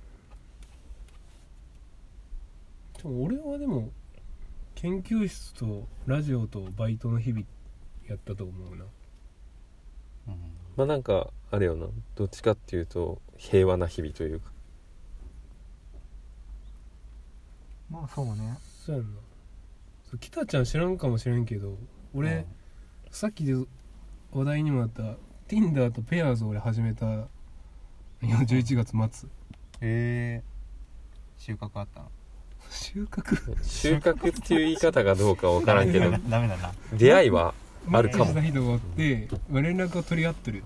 [2.97, 3.89] でも俺はでも
[4.75, 7.45] 研究室とラジオとバイトの日々
[8.07, 8.85] やったと思うな。
[10.27, 10.35] うん。
[10.75, 11.87] まあなんかあれよな。
[12.15, 14.51] どっちかっていうと平和な日々というか。
[17.89, 18.57] まあそうね。
[18.85, 19.19] そうやんな
[20.19, 21.77] 北ちゃん知らんかもしれんけど
[22.13, 22.45] 俺、うん。
[23.11, 23.53] さっきで
[24.31, 25.03] 話題にもなった
[25.47, 27.09] Tinder とペアーズを俺始めたい
[28.29, 29.29] や11月末。
[29.81, 30.43] へえ
[31.37, 32.11] 収穫あったの？
[32.69, 33.63] 収穫？
[33.63, 36.09] 収穫っていう言い方がどうかわからんけど。
[36.11, 37.53] ダメだな出会いは
[37.91, 38.25] あるかも。
[38.25, 40.63] マッチした人がおって、まあ連絡を取り合ってる。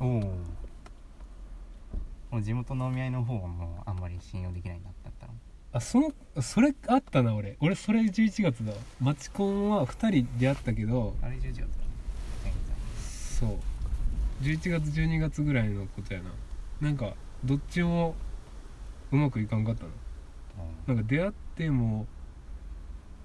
[0.00, 0.08] おお
[2.30, 4.90] もう地元のお見合いの方はもうあんまり信用できないな。
[4.90, 5.01] って
[5.74, 6.12] あその
[6.42, 7.56] それあったな俺。
[7.60, 8.78] 俺それ11月だわ。
[9.00, 11.64] マチコンは2人出会ったけどあれ11月だ
[12.44, 12.52] 前
[13.40, 13.58] そう。
[14.42, 16.30] 11月12月ぐらいのことやな。
[16.80, 17.14] なんか
[17.44, 18.14] どっちも
[19.10, 19.90] うまくいかんかったな
[20.86, 22.06] 回なんか出会っても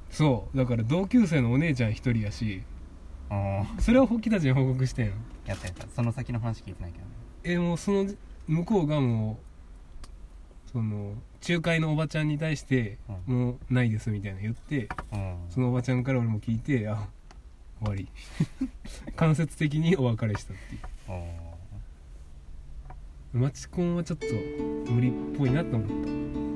[0.09, 0.57] そう。
[0.57, 2.63] だから同級生のお姉ちゃん一人やし
[3.79, 5.13] それは木たちに報告してん。
[5.45, 5.87] やったやった。
[5.93, 7.11] その先の話聞いてないけどね。
[7.43, 8.05] えもうその
[8.47, 9.46] 向こうがもう
[10.77, 11.15] その
[11.47, 15.37] 仲介のおばちゃんに対して「うもうないです」みたいな言ってうん。
[15.49, 17.09] そのおばちゃんから俺も聞いてあ
[17.79, 18.07] 終わり。
[19.17, 20.81] 間接的にお別れしたっていう。
[23.39, 24.27] マチコンはちょっと
[24.91, 25.87] 無理っぽいなと思っ
[26.41, 26.46] た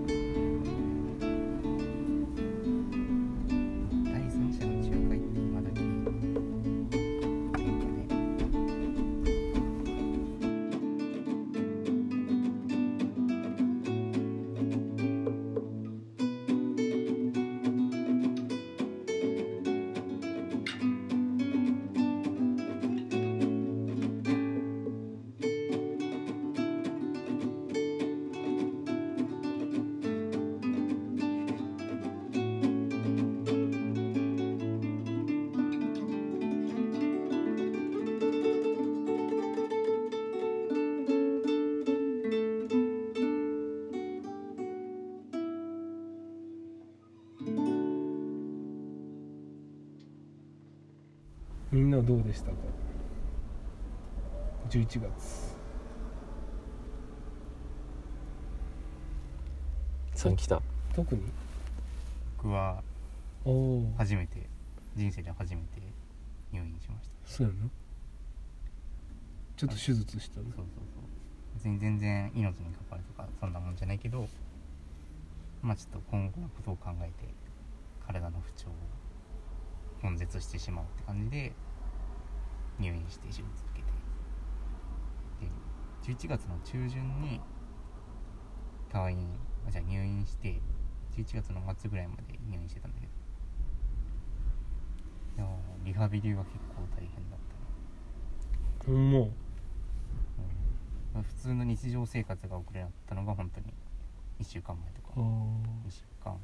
[70.19, 70.45] したの？
[70.51, 71.03] そうそうそう。
[71.53, 74.27] 別に全然命に関わるとかそんなもんじゃないけど
[75.61, 77.33] まあちょっと今後のことを考えて
[78.05, 78.73] 体の不調を
[80.01, 81.53] 悶絶してしまうって感じで
[82.79, 83.91] 入院して手術受けて。
[85.41, 85.51] で
[86.13, 87.39] 11月の中旬に
[88.91, 89.37] 退院
[89.67, 90.59] あじゃあ入院して
[91.15, 93.11] 11月の末ぐらいまで入院してたんだけど。
[95.37, 97.39] いやーリハビリは結構大変だっ
[98.83, 98.93] たね。
[98.93, 99.29] ほんままあ
[101.13, 103.73] 普通の日常生活が遅れなったのが本当に
[104.39, 105.87] 1週間前とかあー。
[105.87, 106.37] 2週間。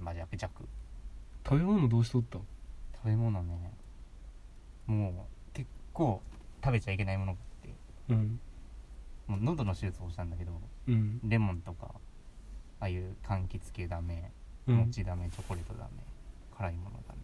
[0.00, 0.68] まあ弱弱。
[1.44, 2.38] 食べ物どうしとった？
[2.38, 2.42] ん
[2.94, 3.72] 食べ物ね。
[4.86, 6.20] もう結構
[6.62, 7.74] 食べちゃいけないものがあって。
[8.10, 8.40] うん。
[9.26, 10.52] もう喉の手術をしたんだけど
[10.88, 11.20] うん。
[11.24, 11.94] レモンとか
[12.80, 14.30] ああいう柑橘系ダメ
[14.66, 14.76] うん。
[14.76, 16.02] 餅ダメチョコレートダメ
[16.56, 17.14] 辛いものダ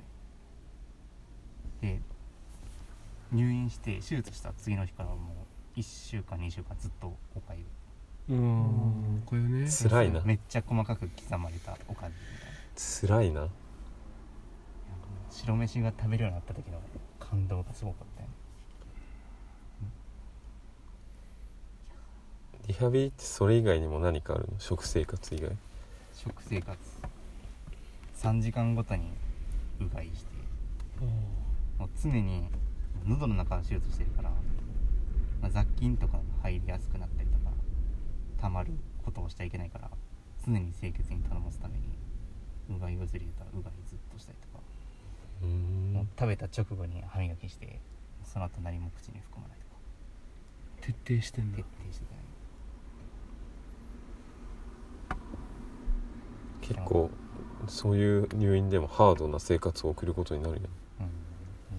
[1.82, 1.88] メ。
[1.96, 2.00] で
[3.32, 5.16] 入院して手術した次の日からもう
[5.76, 8.34] 1週間2週間ずっとおかゆ。
[8.34, 9.22] うん。
[9.26, 9.68] これね。
[9.70, 10.22] 辛いな。
[10.24, 12.50] めっちゃ細かく刻まれたおかずみたい
[13.12, 13.54] な辛いななんかも
[15.30, 16.80] う白飯が食べるようになった時の
[17.20, 18.34] 感動がすごかったよね。
[22.68, 24.58] リハビリってそれ以外にも何かあるの？
[24.58, 25.52] 食生活以外。
[26.14, 26.76] 食生活。
[28.16, 29.12] 3時間ごとに
[29.80, 31.04] うがいして。
[31.78, 32.48] もう常に
[33.06, 34.32] 喉の中手術してるから、
[35.40, 37.52] まあ雑菌とかが入りやすくなったりとか
[38.40, 38.72] たまる
[39.04, 39.90] ことをしちゃいけないから
[40.44, 41.84] 常に清潔に保つために
[42.68, 44.64] うがいをずれたうがいずっとしたりとか、
[46.18, 47.80] 食べた直後に歯磨きして
[48.24, 49.76] その後何も口に含まないとか。
[50.80, 51.58] 徹底してんだ。
[51.58, 52.20] 徹底してたね
[56.60, 57.10] 結構
[57.68, 60.68] そういう入院でもハードな生活を送ることになるよね。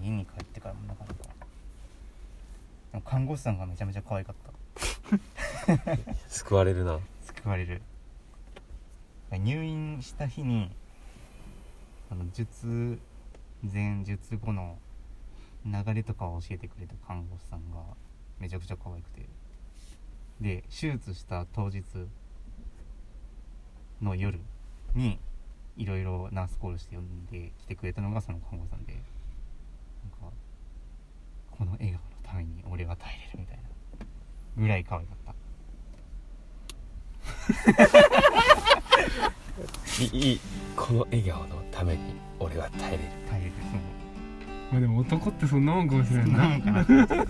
[0.00, 0.04] ん。
[0.04, 1.17] 家に帰ってからもなかなかでも
[3.04, 4.52] 看護師さんがめちゃめちゃ可愛かった。
[6.28, 6.98] 救われるな。
[7.22, 7.82] 救われる。
[9.30, 10.70] 入院した日に
[12.10, 12.98] あの術
[13.62, 14.78] 前術後の
[15.66, 17.82] 流れとかを教えてくれた看護師さんが
[18.38, 19.26] めちゃくちゃ可愛くて。
[20.40, 21.82] で手術した当日
[24.00, 24.38] の夜
[24.94, 25.18] に
[25.76, 28.92] いろいろナースコールして呼んで来てくれたのがその看護師さんで。
[28.94, 29.02] なん
[30.30, 30.32] か
[31.50, 32.00] この笑顔。
[32.00, 33.62] のために俺は耐えれるみたいな。
[34.56, 35.34] ぐらい可愛かった。
[40.04, 40.40] いいい
[40.76, 43.02] この笑顔のために俺は耐えれる。
[43.30, 43.52] 耐えれる。
[44.70, 46.38] まあでも男ってそんなもんかもしれな。
[46.38, 47.24] ないもんかな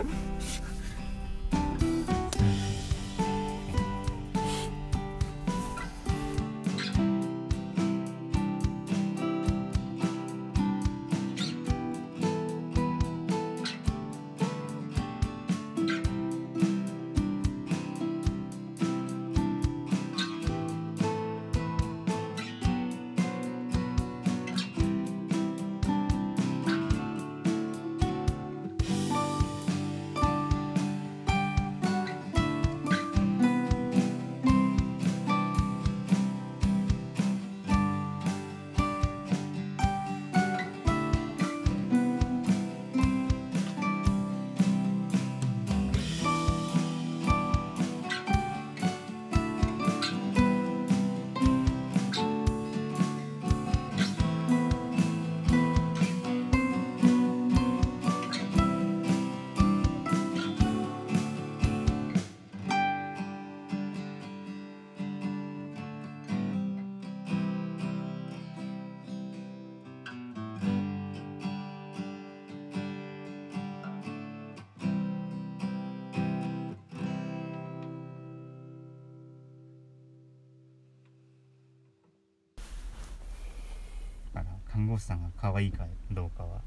[84.78, 86.60] 看護師さんが可愛いかどうかは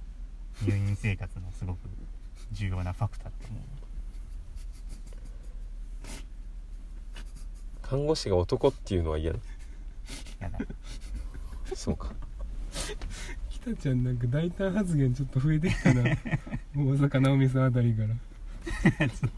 [0.67, 1.77] 入院生活のすごく
[2.51, 3.47] 重要なファクターって。
[3.47, 3.61] 思う
[7.81, 9.39] 看護師が男っていうのは嫌だ
[10.41, 10.59] やだ。
[11.73, 12.11] そうか。
[13.49, 16.03] 北ちゃんなんか大胆発言ちょっと増えてきたな。
[16.75, 18.09] 大坂なおみさんあたりから。
[19.07, 19.33] そこ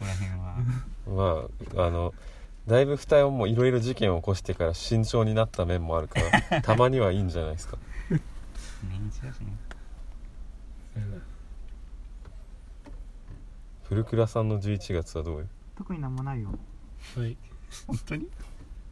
[0.00, 0.58] ら辺は。
[1.06, 2.12] まああの
[2.70, 7.76] だいぶ二重もいろいろ事件を起こしてから慎重になった面もあるから たまにはいいんじゃないですか。
[8.08, 8.20] 年
[9.08, 9.52] 一だしね。
[13.82, 15.46] 古倉さんの11月はどうよ？
[15.76, 16.56] 特になんもないよ。
[17.16, 17.36] はい。
[17.88, 18.28] 本当に？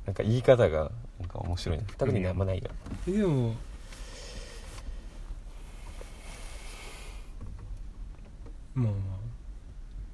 [0.07, 2.71] なんか言い方がなんか面白いね特になんもないよ
[3.07, 3.55] えでも
[8.75, 9.19] まあまあ。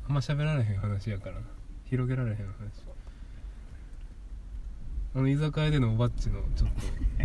[0.09, 1.47] あんま喋られへん話やからな。
[1.85, 2.45] 広げられへん話
[5.17, 6.71] あの居酒屋でのおばっちのちょっ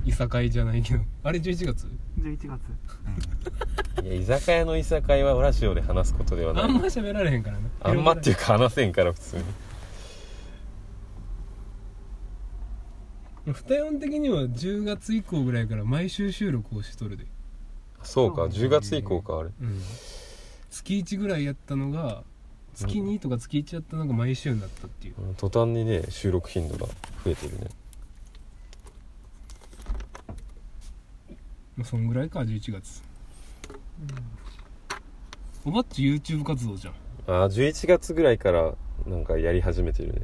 [0.03, 1.87] といさかいじゃないけど あれ11月
[2.19, 4.03] ？11月。
[4.03, 6.63] いや居酒屋の居酒屋はラジオで話すことではない。
[6.65, 7.69] あんま喋られへんからな。
[7.81, 9.43] あんまっていうか話せんから普通に。
[13.53, 17.25] 二音的には10月以降ぐらいから毎週収録をしとるで、
[18.03, 19.49] そうか10月以降かあれ。
[19.59, 19.81] うん、
[20.69, 22.23] 月1ぐらいやったのが
[22.87, 25.15] 月2とか月1やったのが毎週になったっていう。
[25.21, 26.87] うん途端にね収録頻度が
[27.23, 27.67] 増えてるね。
[31.77, 33.03] まあそんぐらいか11月。
[35.65, 36.93] おばっち YouTube 活動じゃん。
[37.27, 38.73] あー11月ぐらいから
[39.05, 40.21] なんかやり始めてるね。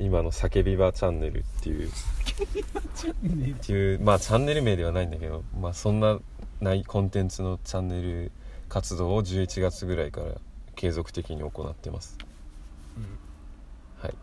[0.00, 1.88] 今の叫び場チャンネルっていう。
[1.88, 6.18] っていうまあチャンネル名ではないんだけどまあそんな
[6.60, 8.32] ないコンテンツのチャンネル
[8.68, 10.34] 活動を11月ぐらいから
[10.78, 12.16] 継続的に行ってます。
[14.00, 14.14] はい。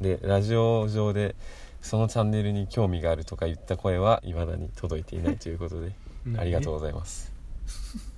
[0.00, 1.36] でラジオ上で
[1.82, 5.92] そのチャンネルに興味があるとか言った声は未だに届いていないということで
[6.38, 7.34] ありがとうございます。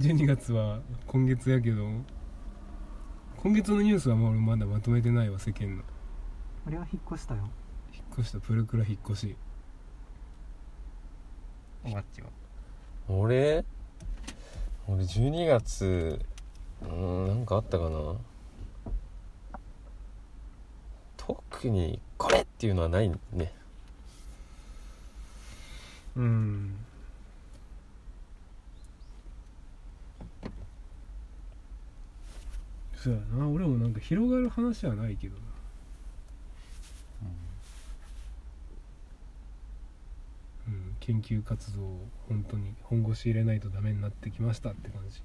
[0.00, 1.88] 12月は今月やけど
[3.38, 5.82] 今月のニュースはもう俺まだまとめてないわ世間の。
[6.66, 7.48] 俺は引っ越したよ。
[7.94, 8.40] 引っ越した。
[8.40, 9.36] プルクラ引っ越し。
[11.82, 12.28] おばっちは
[13.08, 13.64] 俺？
[14.88, 16.18] 俺12月
[16.82, 18.14] うんなんかあったかな？
[21.16, 23.52] 特にこれっていうのはないね。
[26.16, 26.76] うん。
[32.96, 33.48] そうやな。
[33.48, 35.40] 俺もなんか広がる話はないけどな
[40.68, 45.22] うん研究活動を本当に本腰入れないとダメになってきましたって感じ。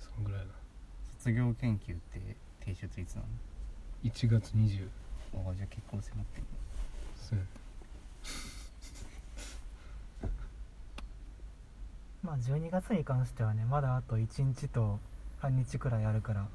[0.00, 0.46] そんぐらいな。
[1.18, 3.26] 卒業研究って提出いつなの
[4.02, 4.88] ？1月20
[5.34, 6.46] あじゃあ結構迫ってる
[7.20, 7.50] そうやね。
[12.24, 15.00] まあ12月に関してはねまだあと1日と
[15.38, 16.48] 半日くらいあるから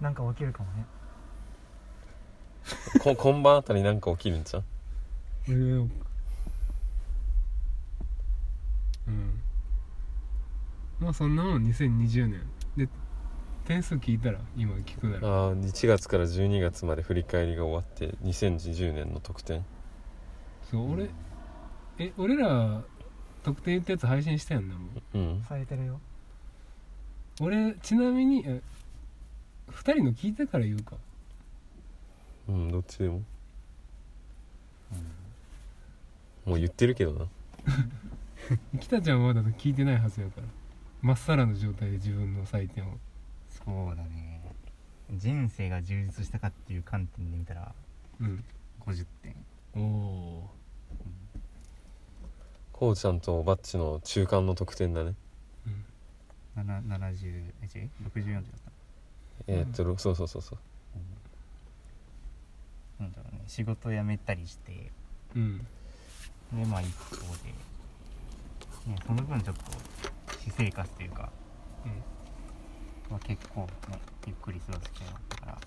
[0.00, 0.86] なんか起きるかもね
[3.02, 4.64] こ今晩あたりなんか起きるんちゃう？
[5.48, 5.82] 俺う
[9.10, 9.42] ん。
[11.00, 12.42] まあそんなもん2020年。
[12.76, 12.88] で
[13.64, 19.62] 点数聞いたら今聞くならああ1月から12月まで振り返りが終わって2020年の得点
[20.70, 21.10] そう俺
[21.98, 22.82] え俺ら
[23.42, 25.42] 得点言ったやつ配信したやんなもううん。
[25.42, 26.00] されてるよ。
[27.40, 28.62] 俺ちなみにえ
[29.70, 30.96] 2人の聞いてから言うか
[32.48, 33.22] うんどっちでも。
[36.46, 37.26] もう言ってるけどな。
[38.80, 40.46] 北ちゃんはまだ聞いてないはずやから。
[41.02, 42.98] まっさらの状態で自分の採点を。
[43.50, 44.40] そうだね。
[45.12, 47.74] 人生が充実したかっていう観点で見たら
[48.20, 48.44] うん。
[48.80, 49.36] 50点。
[49.74, 50.50] おお
[52.72, 55.14] こうちゃんとバッチの中間の得点だね。
[56.56, 58.72] 7 70え違う？64だった
[59.46, 60.58] えーっと、ろそうそうそうそう
[62.98, 63.12] なん。
[63.12, 64.90] だろうね仕事辞めたりして。
[65.34, 65.58] うん。
[66.52, 67.52] でまあ一方で、
[68.90, 69.62] ね、その分ちょっと
[70.40, 71.30] 私生活というか、
[73.10, 75.58] まあ、結構ねゆっくり過ごす機会があったから。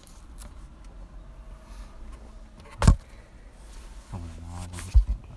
[4.12, 5.32] そうだな50点か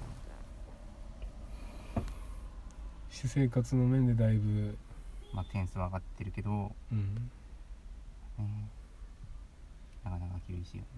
[3.11, 4.77] 私生活の面でだいぶ
[5.33, 7.31] まあ点数は上がってるけど、ね、うん。
[10.05, 10.89] なかなか厳しいよね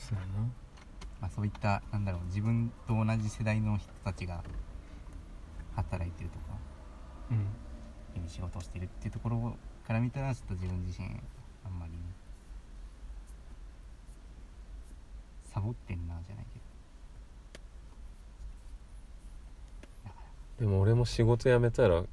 [0.00, 0.48] そうやな
[1.20, 4.42] まあ、そういったなんだろう自分と同じ世代の人たちが
[5.76, 6.44] 働いてるとか
[7.30, 7.46] うん。
[8.28, 11.06] 仕事をしてるっていうところから見たらちょっと自分自身
[11.64, 11.98] あんまりね
[15.52, 16.58] サボってんなじゃないけ
[20.60, 20.64] ど。
[20.64, 22.04] でも俺も仕事辞めたら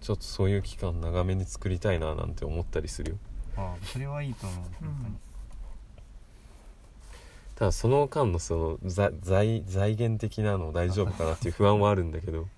[0.00, 3.18] ちょっとそういう期間長めに作りたいななんて思ったりするよ。
[3.56, 5.16] ああそれはいいと思う本当に、
[7.62, 12.48] ただその間のその財財財源的なの大丈夫かなっていう不安はあるんだけど。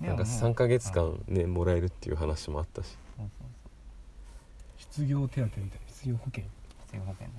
[0.00, 2.96] なんか3ヶ月間ねもらえるっていう話もあったし。
[4.76, 6.44] 失業手当みたいな失業保険。
[6.84, 7.26] 必要保険。
[7.26, 7.32] ね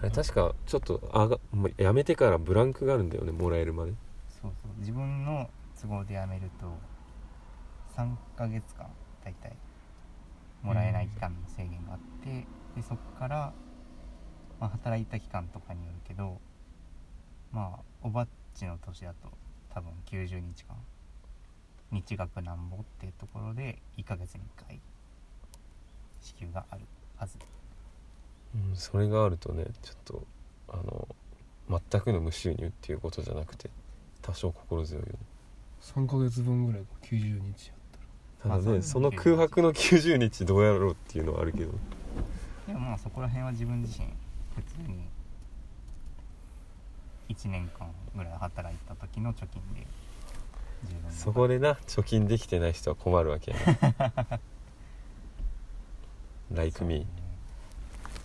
[0.00, 3.92] あれ確かちょっとあがもう辞めてからブランクがあるんだよねもらえるまで。
[4.42, 4.80] そうそう。
[4.80, 5.48] 自分の
[5.80, 6.66] 都合で辞めると
[7.96, 8.88] 3ヶ月間
[9.24, 9.52] 大体
[10.64, 13.52] もらえない期間の制限があって、でそこから、
[14.58, 16.40] まあ、働いた期間とかによるけど
[17.52, 19.28] まあおばっちの年だと
[19.72, 20.76] 多分90日間。
[21.92, 24.80] 日額なんぼっていうところで1ヶ月に1回
[26.20, 26.82] 支給がある
[27.16, 27.38] はず。
[28.54, 30.26] うんそれがあるとねちょっと
[30.68, 31.08] あの
[31.90, 33.70] 全くの無収入っていうことじゃなくて
[34.22, 35.18] 多少心強いよね。
[35.80, 37.76] 3ヶ月分ぐらいか90日やっ
[38.44, 41.72] ただね、まあその空白の90日どうやろうっていうのはあるけど。
[42.66, 44.06] でもまあそこら辺は自分自身
[44.54, 44.98] 普通に
[47.30, 49.86] 1年間ぐらい働いた時の貯金で
[50.86, 53.56] 十分そこでな貯金できてない人は困るわけや
[53.98, 54.38] な。
[56.52, 57.06] like me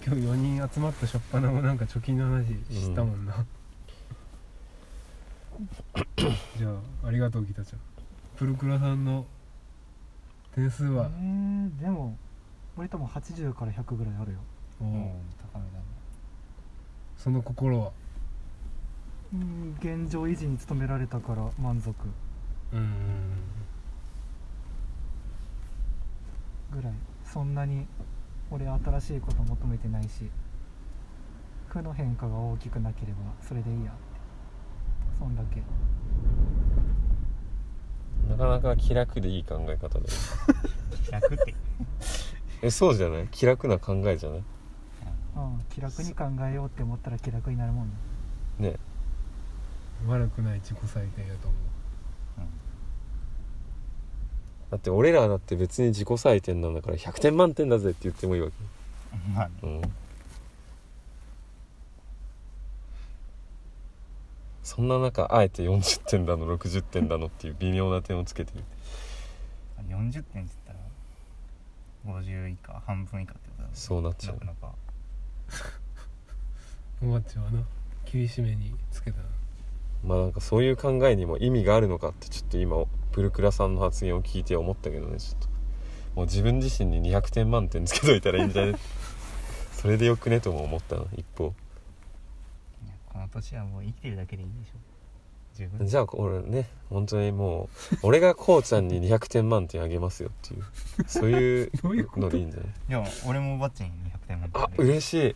[0.05, 3.45] 今日4人集まった初っ端もなんか貯金の話したもんな、
[6.57, 6.69] じゃ
[7.03, 7.79] あありがとうギタちゃん。
[8.37, 9.25] プルクラさんの
[10.55, 12.17] 点数えは、ー、でも
[12.75, 14.39] 割とも80から100ぐらいあるよ。
[14.81, 14.95] おうんう
[15.53, 15.83] 高めだね。
[17.17, 17.91] その心は？
[19.33, 21.93] うん現状維持に努められたから満足。
[22.73, 23.33] うん
[26.71, 26.93] ぐらい。
[27.25, 27.85] そんなに
[28.49, 30.29] 俺新しいこと求めてないし
[31.67, 33.99] 負の変化が大きくなければそれでいいやって。
[35.19, 35.57] そんだけ。
[35.57, 35.63] な
[38.39, 40.05] かなか気楽でいい考え方だよ。
[41.11, 41.53] 楽って。
[42.63, 43.27] えそうじゃない？
[43.27, 44.39] 気楽な考えじゃない？
[44.39, 45.63] うん。
[45.69, 47.89] 気楽に考えようって思ったら気楽になるもん
[48.59, 48.71] ね。
[48.71, 48.75] ね。
[50.07, 51.57] 悪くない自己採点やと思
[54.71, 58.49] だって俺らだって別に自己採点なんだから100点満点だぜって言ってもいいわ
[59.35, 59.51] まあね。
[59.61, 59.81] けうん
[64.69, 68.63] そんな中あえて40点だの60点だのっていう微妙な点をつけてる。
[69.89, 70.79] 40点って言ったら
[72.21, 73.71] 50以下半分以下ってことだね。
[73.73, 74.35] そうなっちゃう。
[74.35, 74.75] なかなか。
[77.51, 77.63] な
[78.05, 79.17] 厳しめにつけた。
[79.17, 79.23] な
[80.03, 85.47] まあなんかそういう考えにも意味があるのかってちょっと今プルクラさんの発言を聞いて思ったけどねちょっと。
[86.15, 88.75] もう自分自身に200点満点つけといたらいいんじゃね
[89.73, 90.39] それでよくね？
[90.39, 91.55] とも思ったな一方
[93.11, 94.77] この年はもう生きてるだけでいいでしょ
[95.55, 95.87] 十分。
[95.87, 100.63] じゃあ俺ね本当にもう俺がこうちゃんに200点満点あげますよっていう
[101.07, 101.71] そういう
[102.17, 102.69] のでいいんじゃない？
[102.89, 105.35] いや俺もバッチに200点満点あで嬉しい。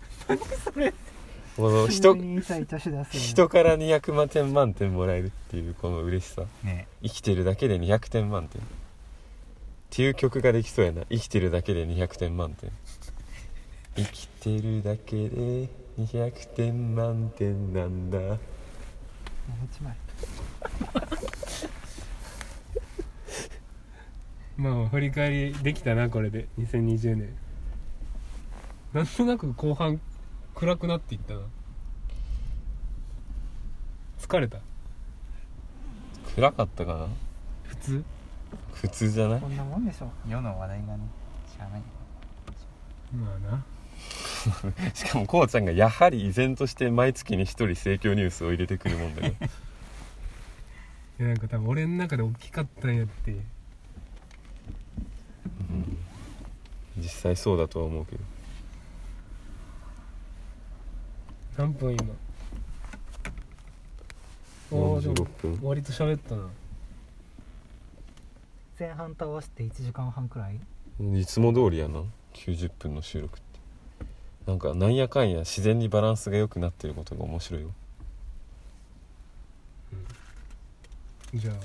[1.56, 6.44] この人人から200万点満点もらえるっていうこの嬉しさ。
[6.64, 6.88] ね。
[7.04, 8.60] 生きてるだけで200点満点。
[8.62, 8.66] っ
[9.92, 11.04] ていう曲ができそうやな。
[11.12, 12.72] 生きてるだけで200点満点。
[13.96, 18.20] 生きてるだけで200点満点なんだ。
[18.20, 18.38] もう
[19.66, 19.96] 一枚。
[24.58, 26.48] まあ振り返りできたなこれで。
[26.60, 27.36] 2020年
[28.94, 30.00] なんとなく後半
[30.56, 31.42] 暗くなっていったな。
[34.20, 34.60] 疲れた。
[36.36, 37.08] 暗かったかな？
[37.64, 38.04] 普通。
[38.74, 39.42] 普通じゃない？
[39.42, 40.10] こんなもんでしょ。
[40.28, 41.00] 世の話題がね
[41.54, 41.82] 知らない。
[43.14, 43.64] まあな
[44.94, 49.36] しかもこうちゃんがやはり依然として毎月に一人盛況ニュースを入れてくるもんだね。
[51.20, 53.36] いやなんか多分俺の中で大きかったんやって。
[56.98, 58.24] 実際そうだとは思うけど。
[61.58, 62.14] 何分今？
[64.72, 66.50] おーで46も分割と喋ったな。
[68.80, 70.60] 前半と合わせて1時間半くらい？
[71.20, 72.04] いつも通りやな。
[72.34, 73.53] 90分の収録って
[74.46, 77.70] なんかなんやかんや自然にバランスが良くなってることが面白いよ。
[81.34, 81.56] じゃあ。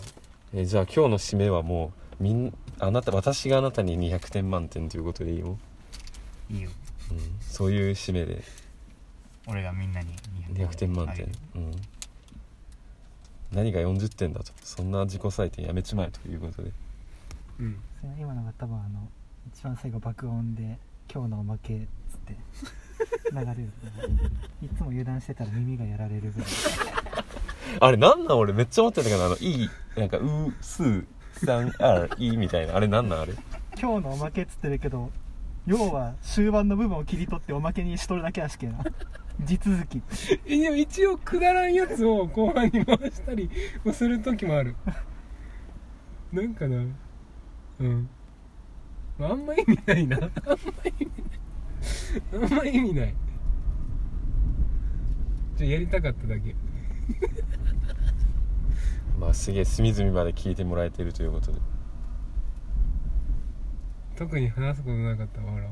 [0.55, 5.59] えじゃあ今日の締めはもうみんあなた私があなたに200点満点ということでいいよ、
[6.51, 6.70] いいよ。
[7.11, 8.43] うん、そういう締めで。
[9.47, 10.14] 俺がみんなに
[10.55, 11.24] 200点満点、
[11.57, 11.72] うん、
[13.53, 14.53] 何が40点だと。
[14.62, 16.70] そんな自己採点やめちまえということで。
[17.61, 17.81] うん。
[18.18, 19.09] 今のが多分あの
[19.53, 20.79] 一番最後爆音で
[21.12, 21.80] 「今日のおまけ」っ
[22.11, 22.36] つって
[23.32, 23.70] 流れる
[24.62, 26.48] いつも油断してたら耳がやられるぐらい。
[27.80, 31.04] あれなんなん俺めっちゃ思ってたけどあの「いい」なんか「う」「す」
[31.44, 32.76] 「さん」「あ」「い」みたいな。
[32.76, 33.34] あれなんなんあれ？
[33.80, 35.11] 今日のおまけっつってるけど
[35.66, 38.84] 要は終盤の部分を切り取っておまけにしとるだけやしけな。
[39.44, 40.02] 地続き。
[40.46, 43.48] えでも一応くだらんやつを後半に回したり
[43.84, 44.74] もする時もある。
[46.32, 46.84] なんかな。
[47.80, 48.02] うん。
[48.02, 48.17] ま
[49.20, 50.16] ああんま意味ないな。
[50.16, 50.34] あんま
[50.84, 51.34] 意味ない。
[52.32, 53.14] あんま意味ない
[55.56, 56.54] じゃあやりたかっただけ。
[59.18, 61.58] まあすげえ隅々まで聞いてもらえてるということで。
[64.16, 65.70] 特に話すことなかったわほら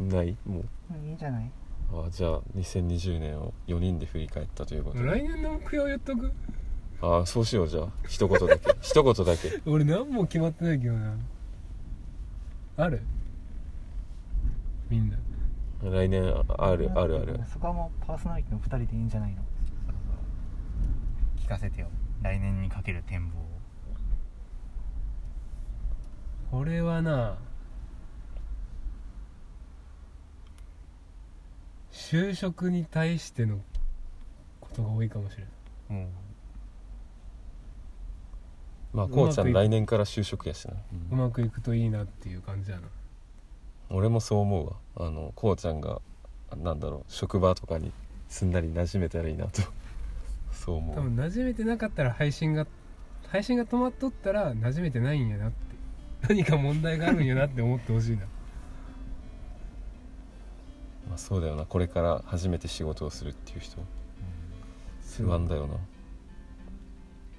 [0.00, 0.36] ない？
[0.46, 0.64] もう。
[0.94, 1.50] うんいいんじゃない？
[1.92, 5.04] あじゃあ2020年を4人で振り返ったということで。
[5.04, 6.32] 来年の目標言っとく？
[7.02, 7.88] ああそうしようじゃあ。
[8.08, 8.74] 一言だけ。
[8.80, 9.60] 一言だけ。
[9.66, 11.14] 俺何も決まってないけどな。
[12.78, 13.02] ある？
[14.88, 15.16] みんな。
[15.82, 16.22] 来年
[16.58, 17.40] あるあるある。
[17.52, 19.42] そこはもうパーソナリティの2人でいいんじゃないの？
[21.38, 21.88] 聞かせてよ。
[22.22, 23.46] 来年にかける展望を。
[26.60, 27.36] 俺はな
[31.92, 33.60] 就職に対しての
[34.60, 35.44] ことが多いかもしれ
[35.90, 36.10] ないも
[38.96, 40.72] まあこうちゃん来年から就職やしな、
[41.12, 42.88] うまくいくといいなっていう感じやな。
[43.90, 44.76] 俺もそう思うわ。
[45.06, 46.00] あのこうちゃんが
[46.56, 47.92] なんだろう職場とかに
[48.30, 49.60] すんなり馴染めたらいいなと。
[50.50, 50.96] そう思う。
[50.96, 52.66] 多分馴染めてなかったら配信が
[53.28, 55.66] 配信が止まっとったら馴染めてないんやなって。
[56.28, 58.22] 何か問題があるんやなって思ってほしいな。
[61.06, 61.66] まあ、そうだよな。
[61.66, 63.76] これから初めて仕事をするっていう人。
[65.18, 65.74] 不安だよな。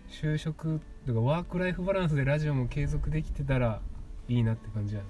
[0.10, 3.80] 就職とかワークライフバランスでラジオも継続できてたら
[4.28, 5.02] いいなって感じや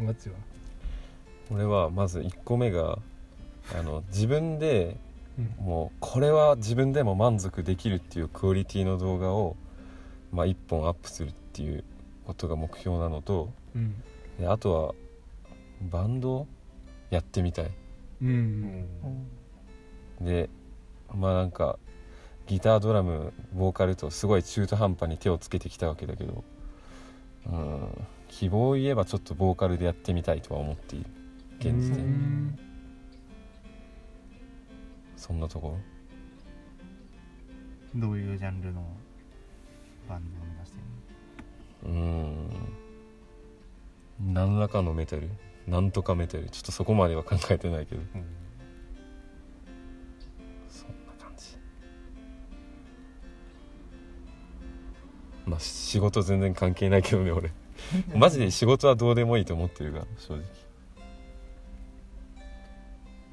[0.00, 0.14] な。
[0.14, 0.34] チは
[1.50, 2.98] 俺はまず1個目が
[3.78, 4.96] あの 自分で
[5.38, 5.64] うん。
[5.64, 9.56] もうこれは自分でも満足できるっていうクオリティの動画を、
[10.32, 11.84] まあ、1本アップするっていう
[12.26, 13.94] ことが目標なのとうん。
[14.38, 14.94] であとは
[15.90, 16.46] バンド
[17.10, 17.70] やってみたい。
[18.22, 18.86] うん。
[20.20, 20.48] で
[21.14, 21.78] まあなんか
[22.46, 26.44] ギタードラムボーカルとすごい中途半端に手をつけてきたわけだけど
[27.46, 31.06] うん希望を言えばちょっとボーカルでやってみたいとは思っている。
[31.58, 32.58] 現時う点
[35.16, 35.76] そんなとこ
[37.94, 38.00] ろ？
[38.00, 38.82] どういうジャンルの
[40.08, 40.78] バンドを目指して
[41.84, 42.00] るの？
[42.00, 44.34] うーん。
[44.34, 45.28] 何らかのメタル？
[45.68, 46.48] なんとかメタル？
[46.48, 48.00] ちょっとそこまでは考えてないけど。
[48.12, 48.24] そん
[55.46, 57.50] まあ仕事全然関係ないけどね俺。
[58.14, 60.44] マジで仕事はどうでもいいと思ってるから正直。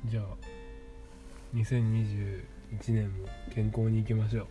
[0.05, 0.24] じゃあ
[1.53, 2.43] 2021
[2.89, 4.47] 年も健康にいきましょう。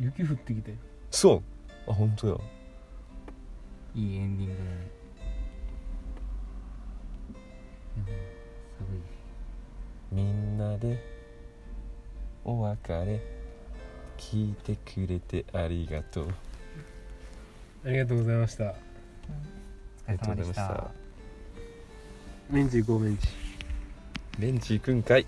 [0.00, 0.74] 雪降ってきて
[1.10, 1.42] そう。
[1.90, 2.34] あ本当や
[3.94, 5.04] いいエンディングだね。
[7.96, 8.18] でも
[8.78, 9.00] 寒い
[10.10, 10.98] みんなで
[12.44, 13.33] お別れ
[14.18, 16.34] 聞いてくれてありがとう。
[17.84, 18.64] ありがとうございました。
[18.64, 18.84] お疲れ様
[20.08, 20.66] でしありがとうございました。
[20.68, 20.90] た。
[22.50, 23.28] メンチ行こうメンチ
[24.38, 25.26] レンチ行くんかい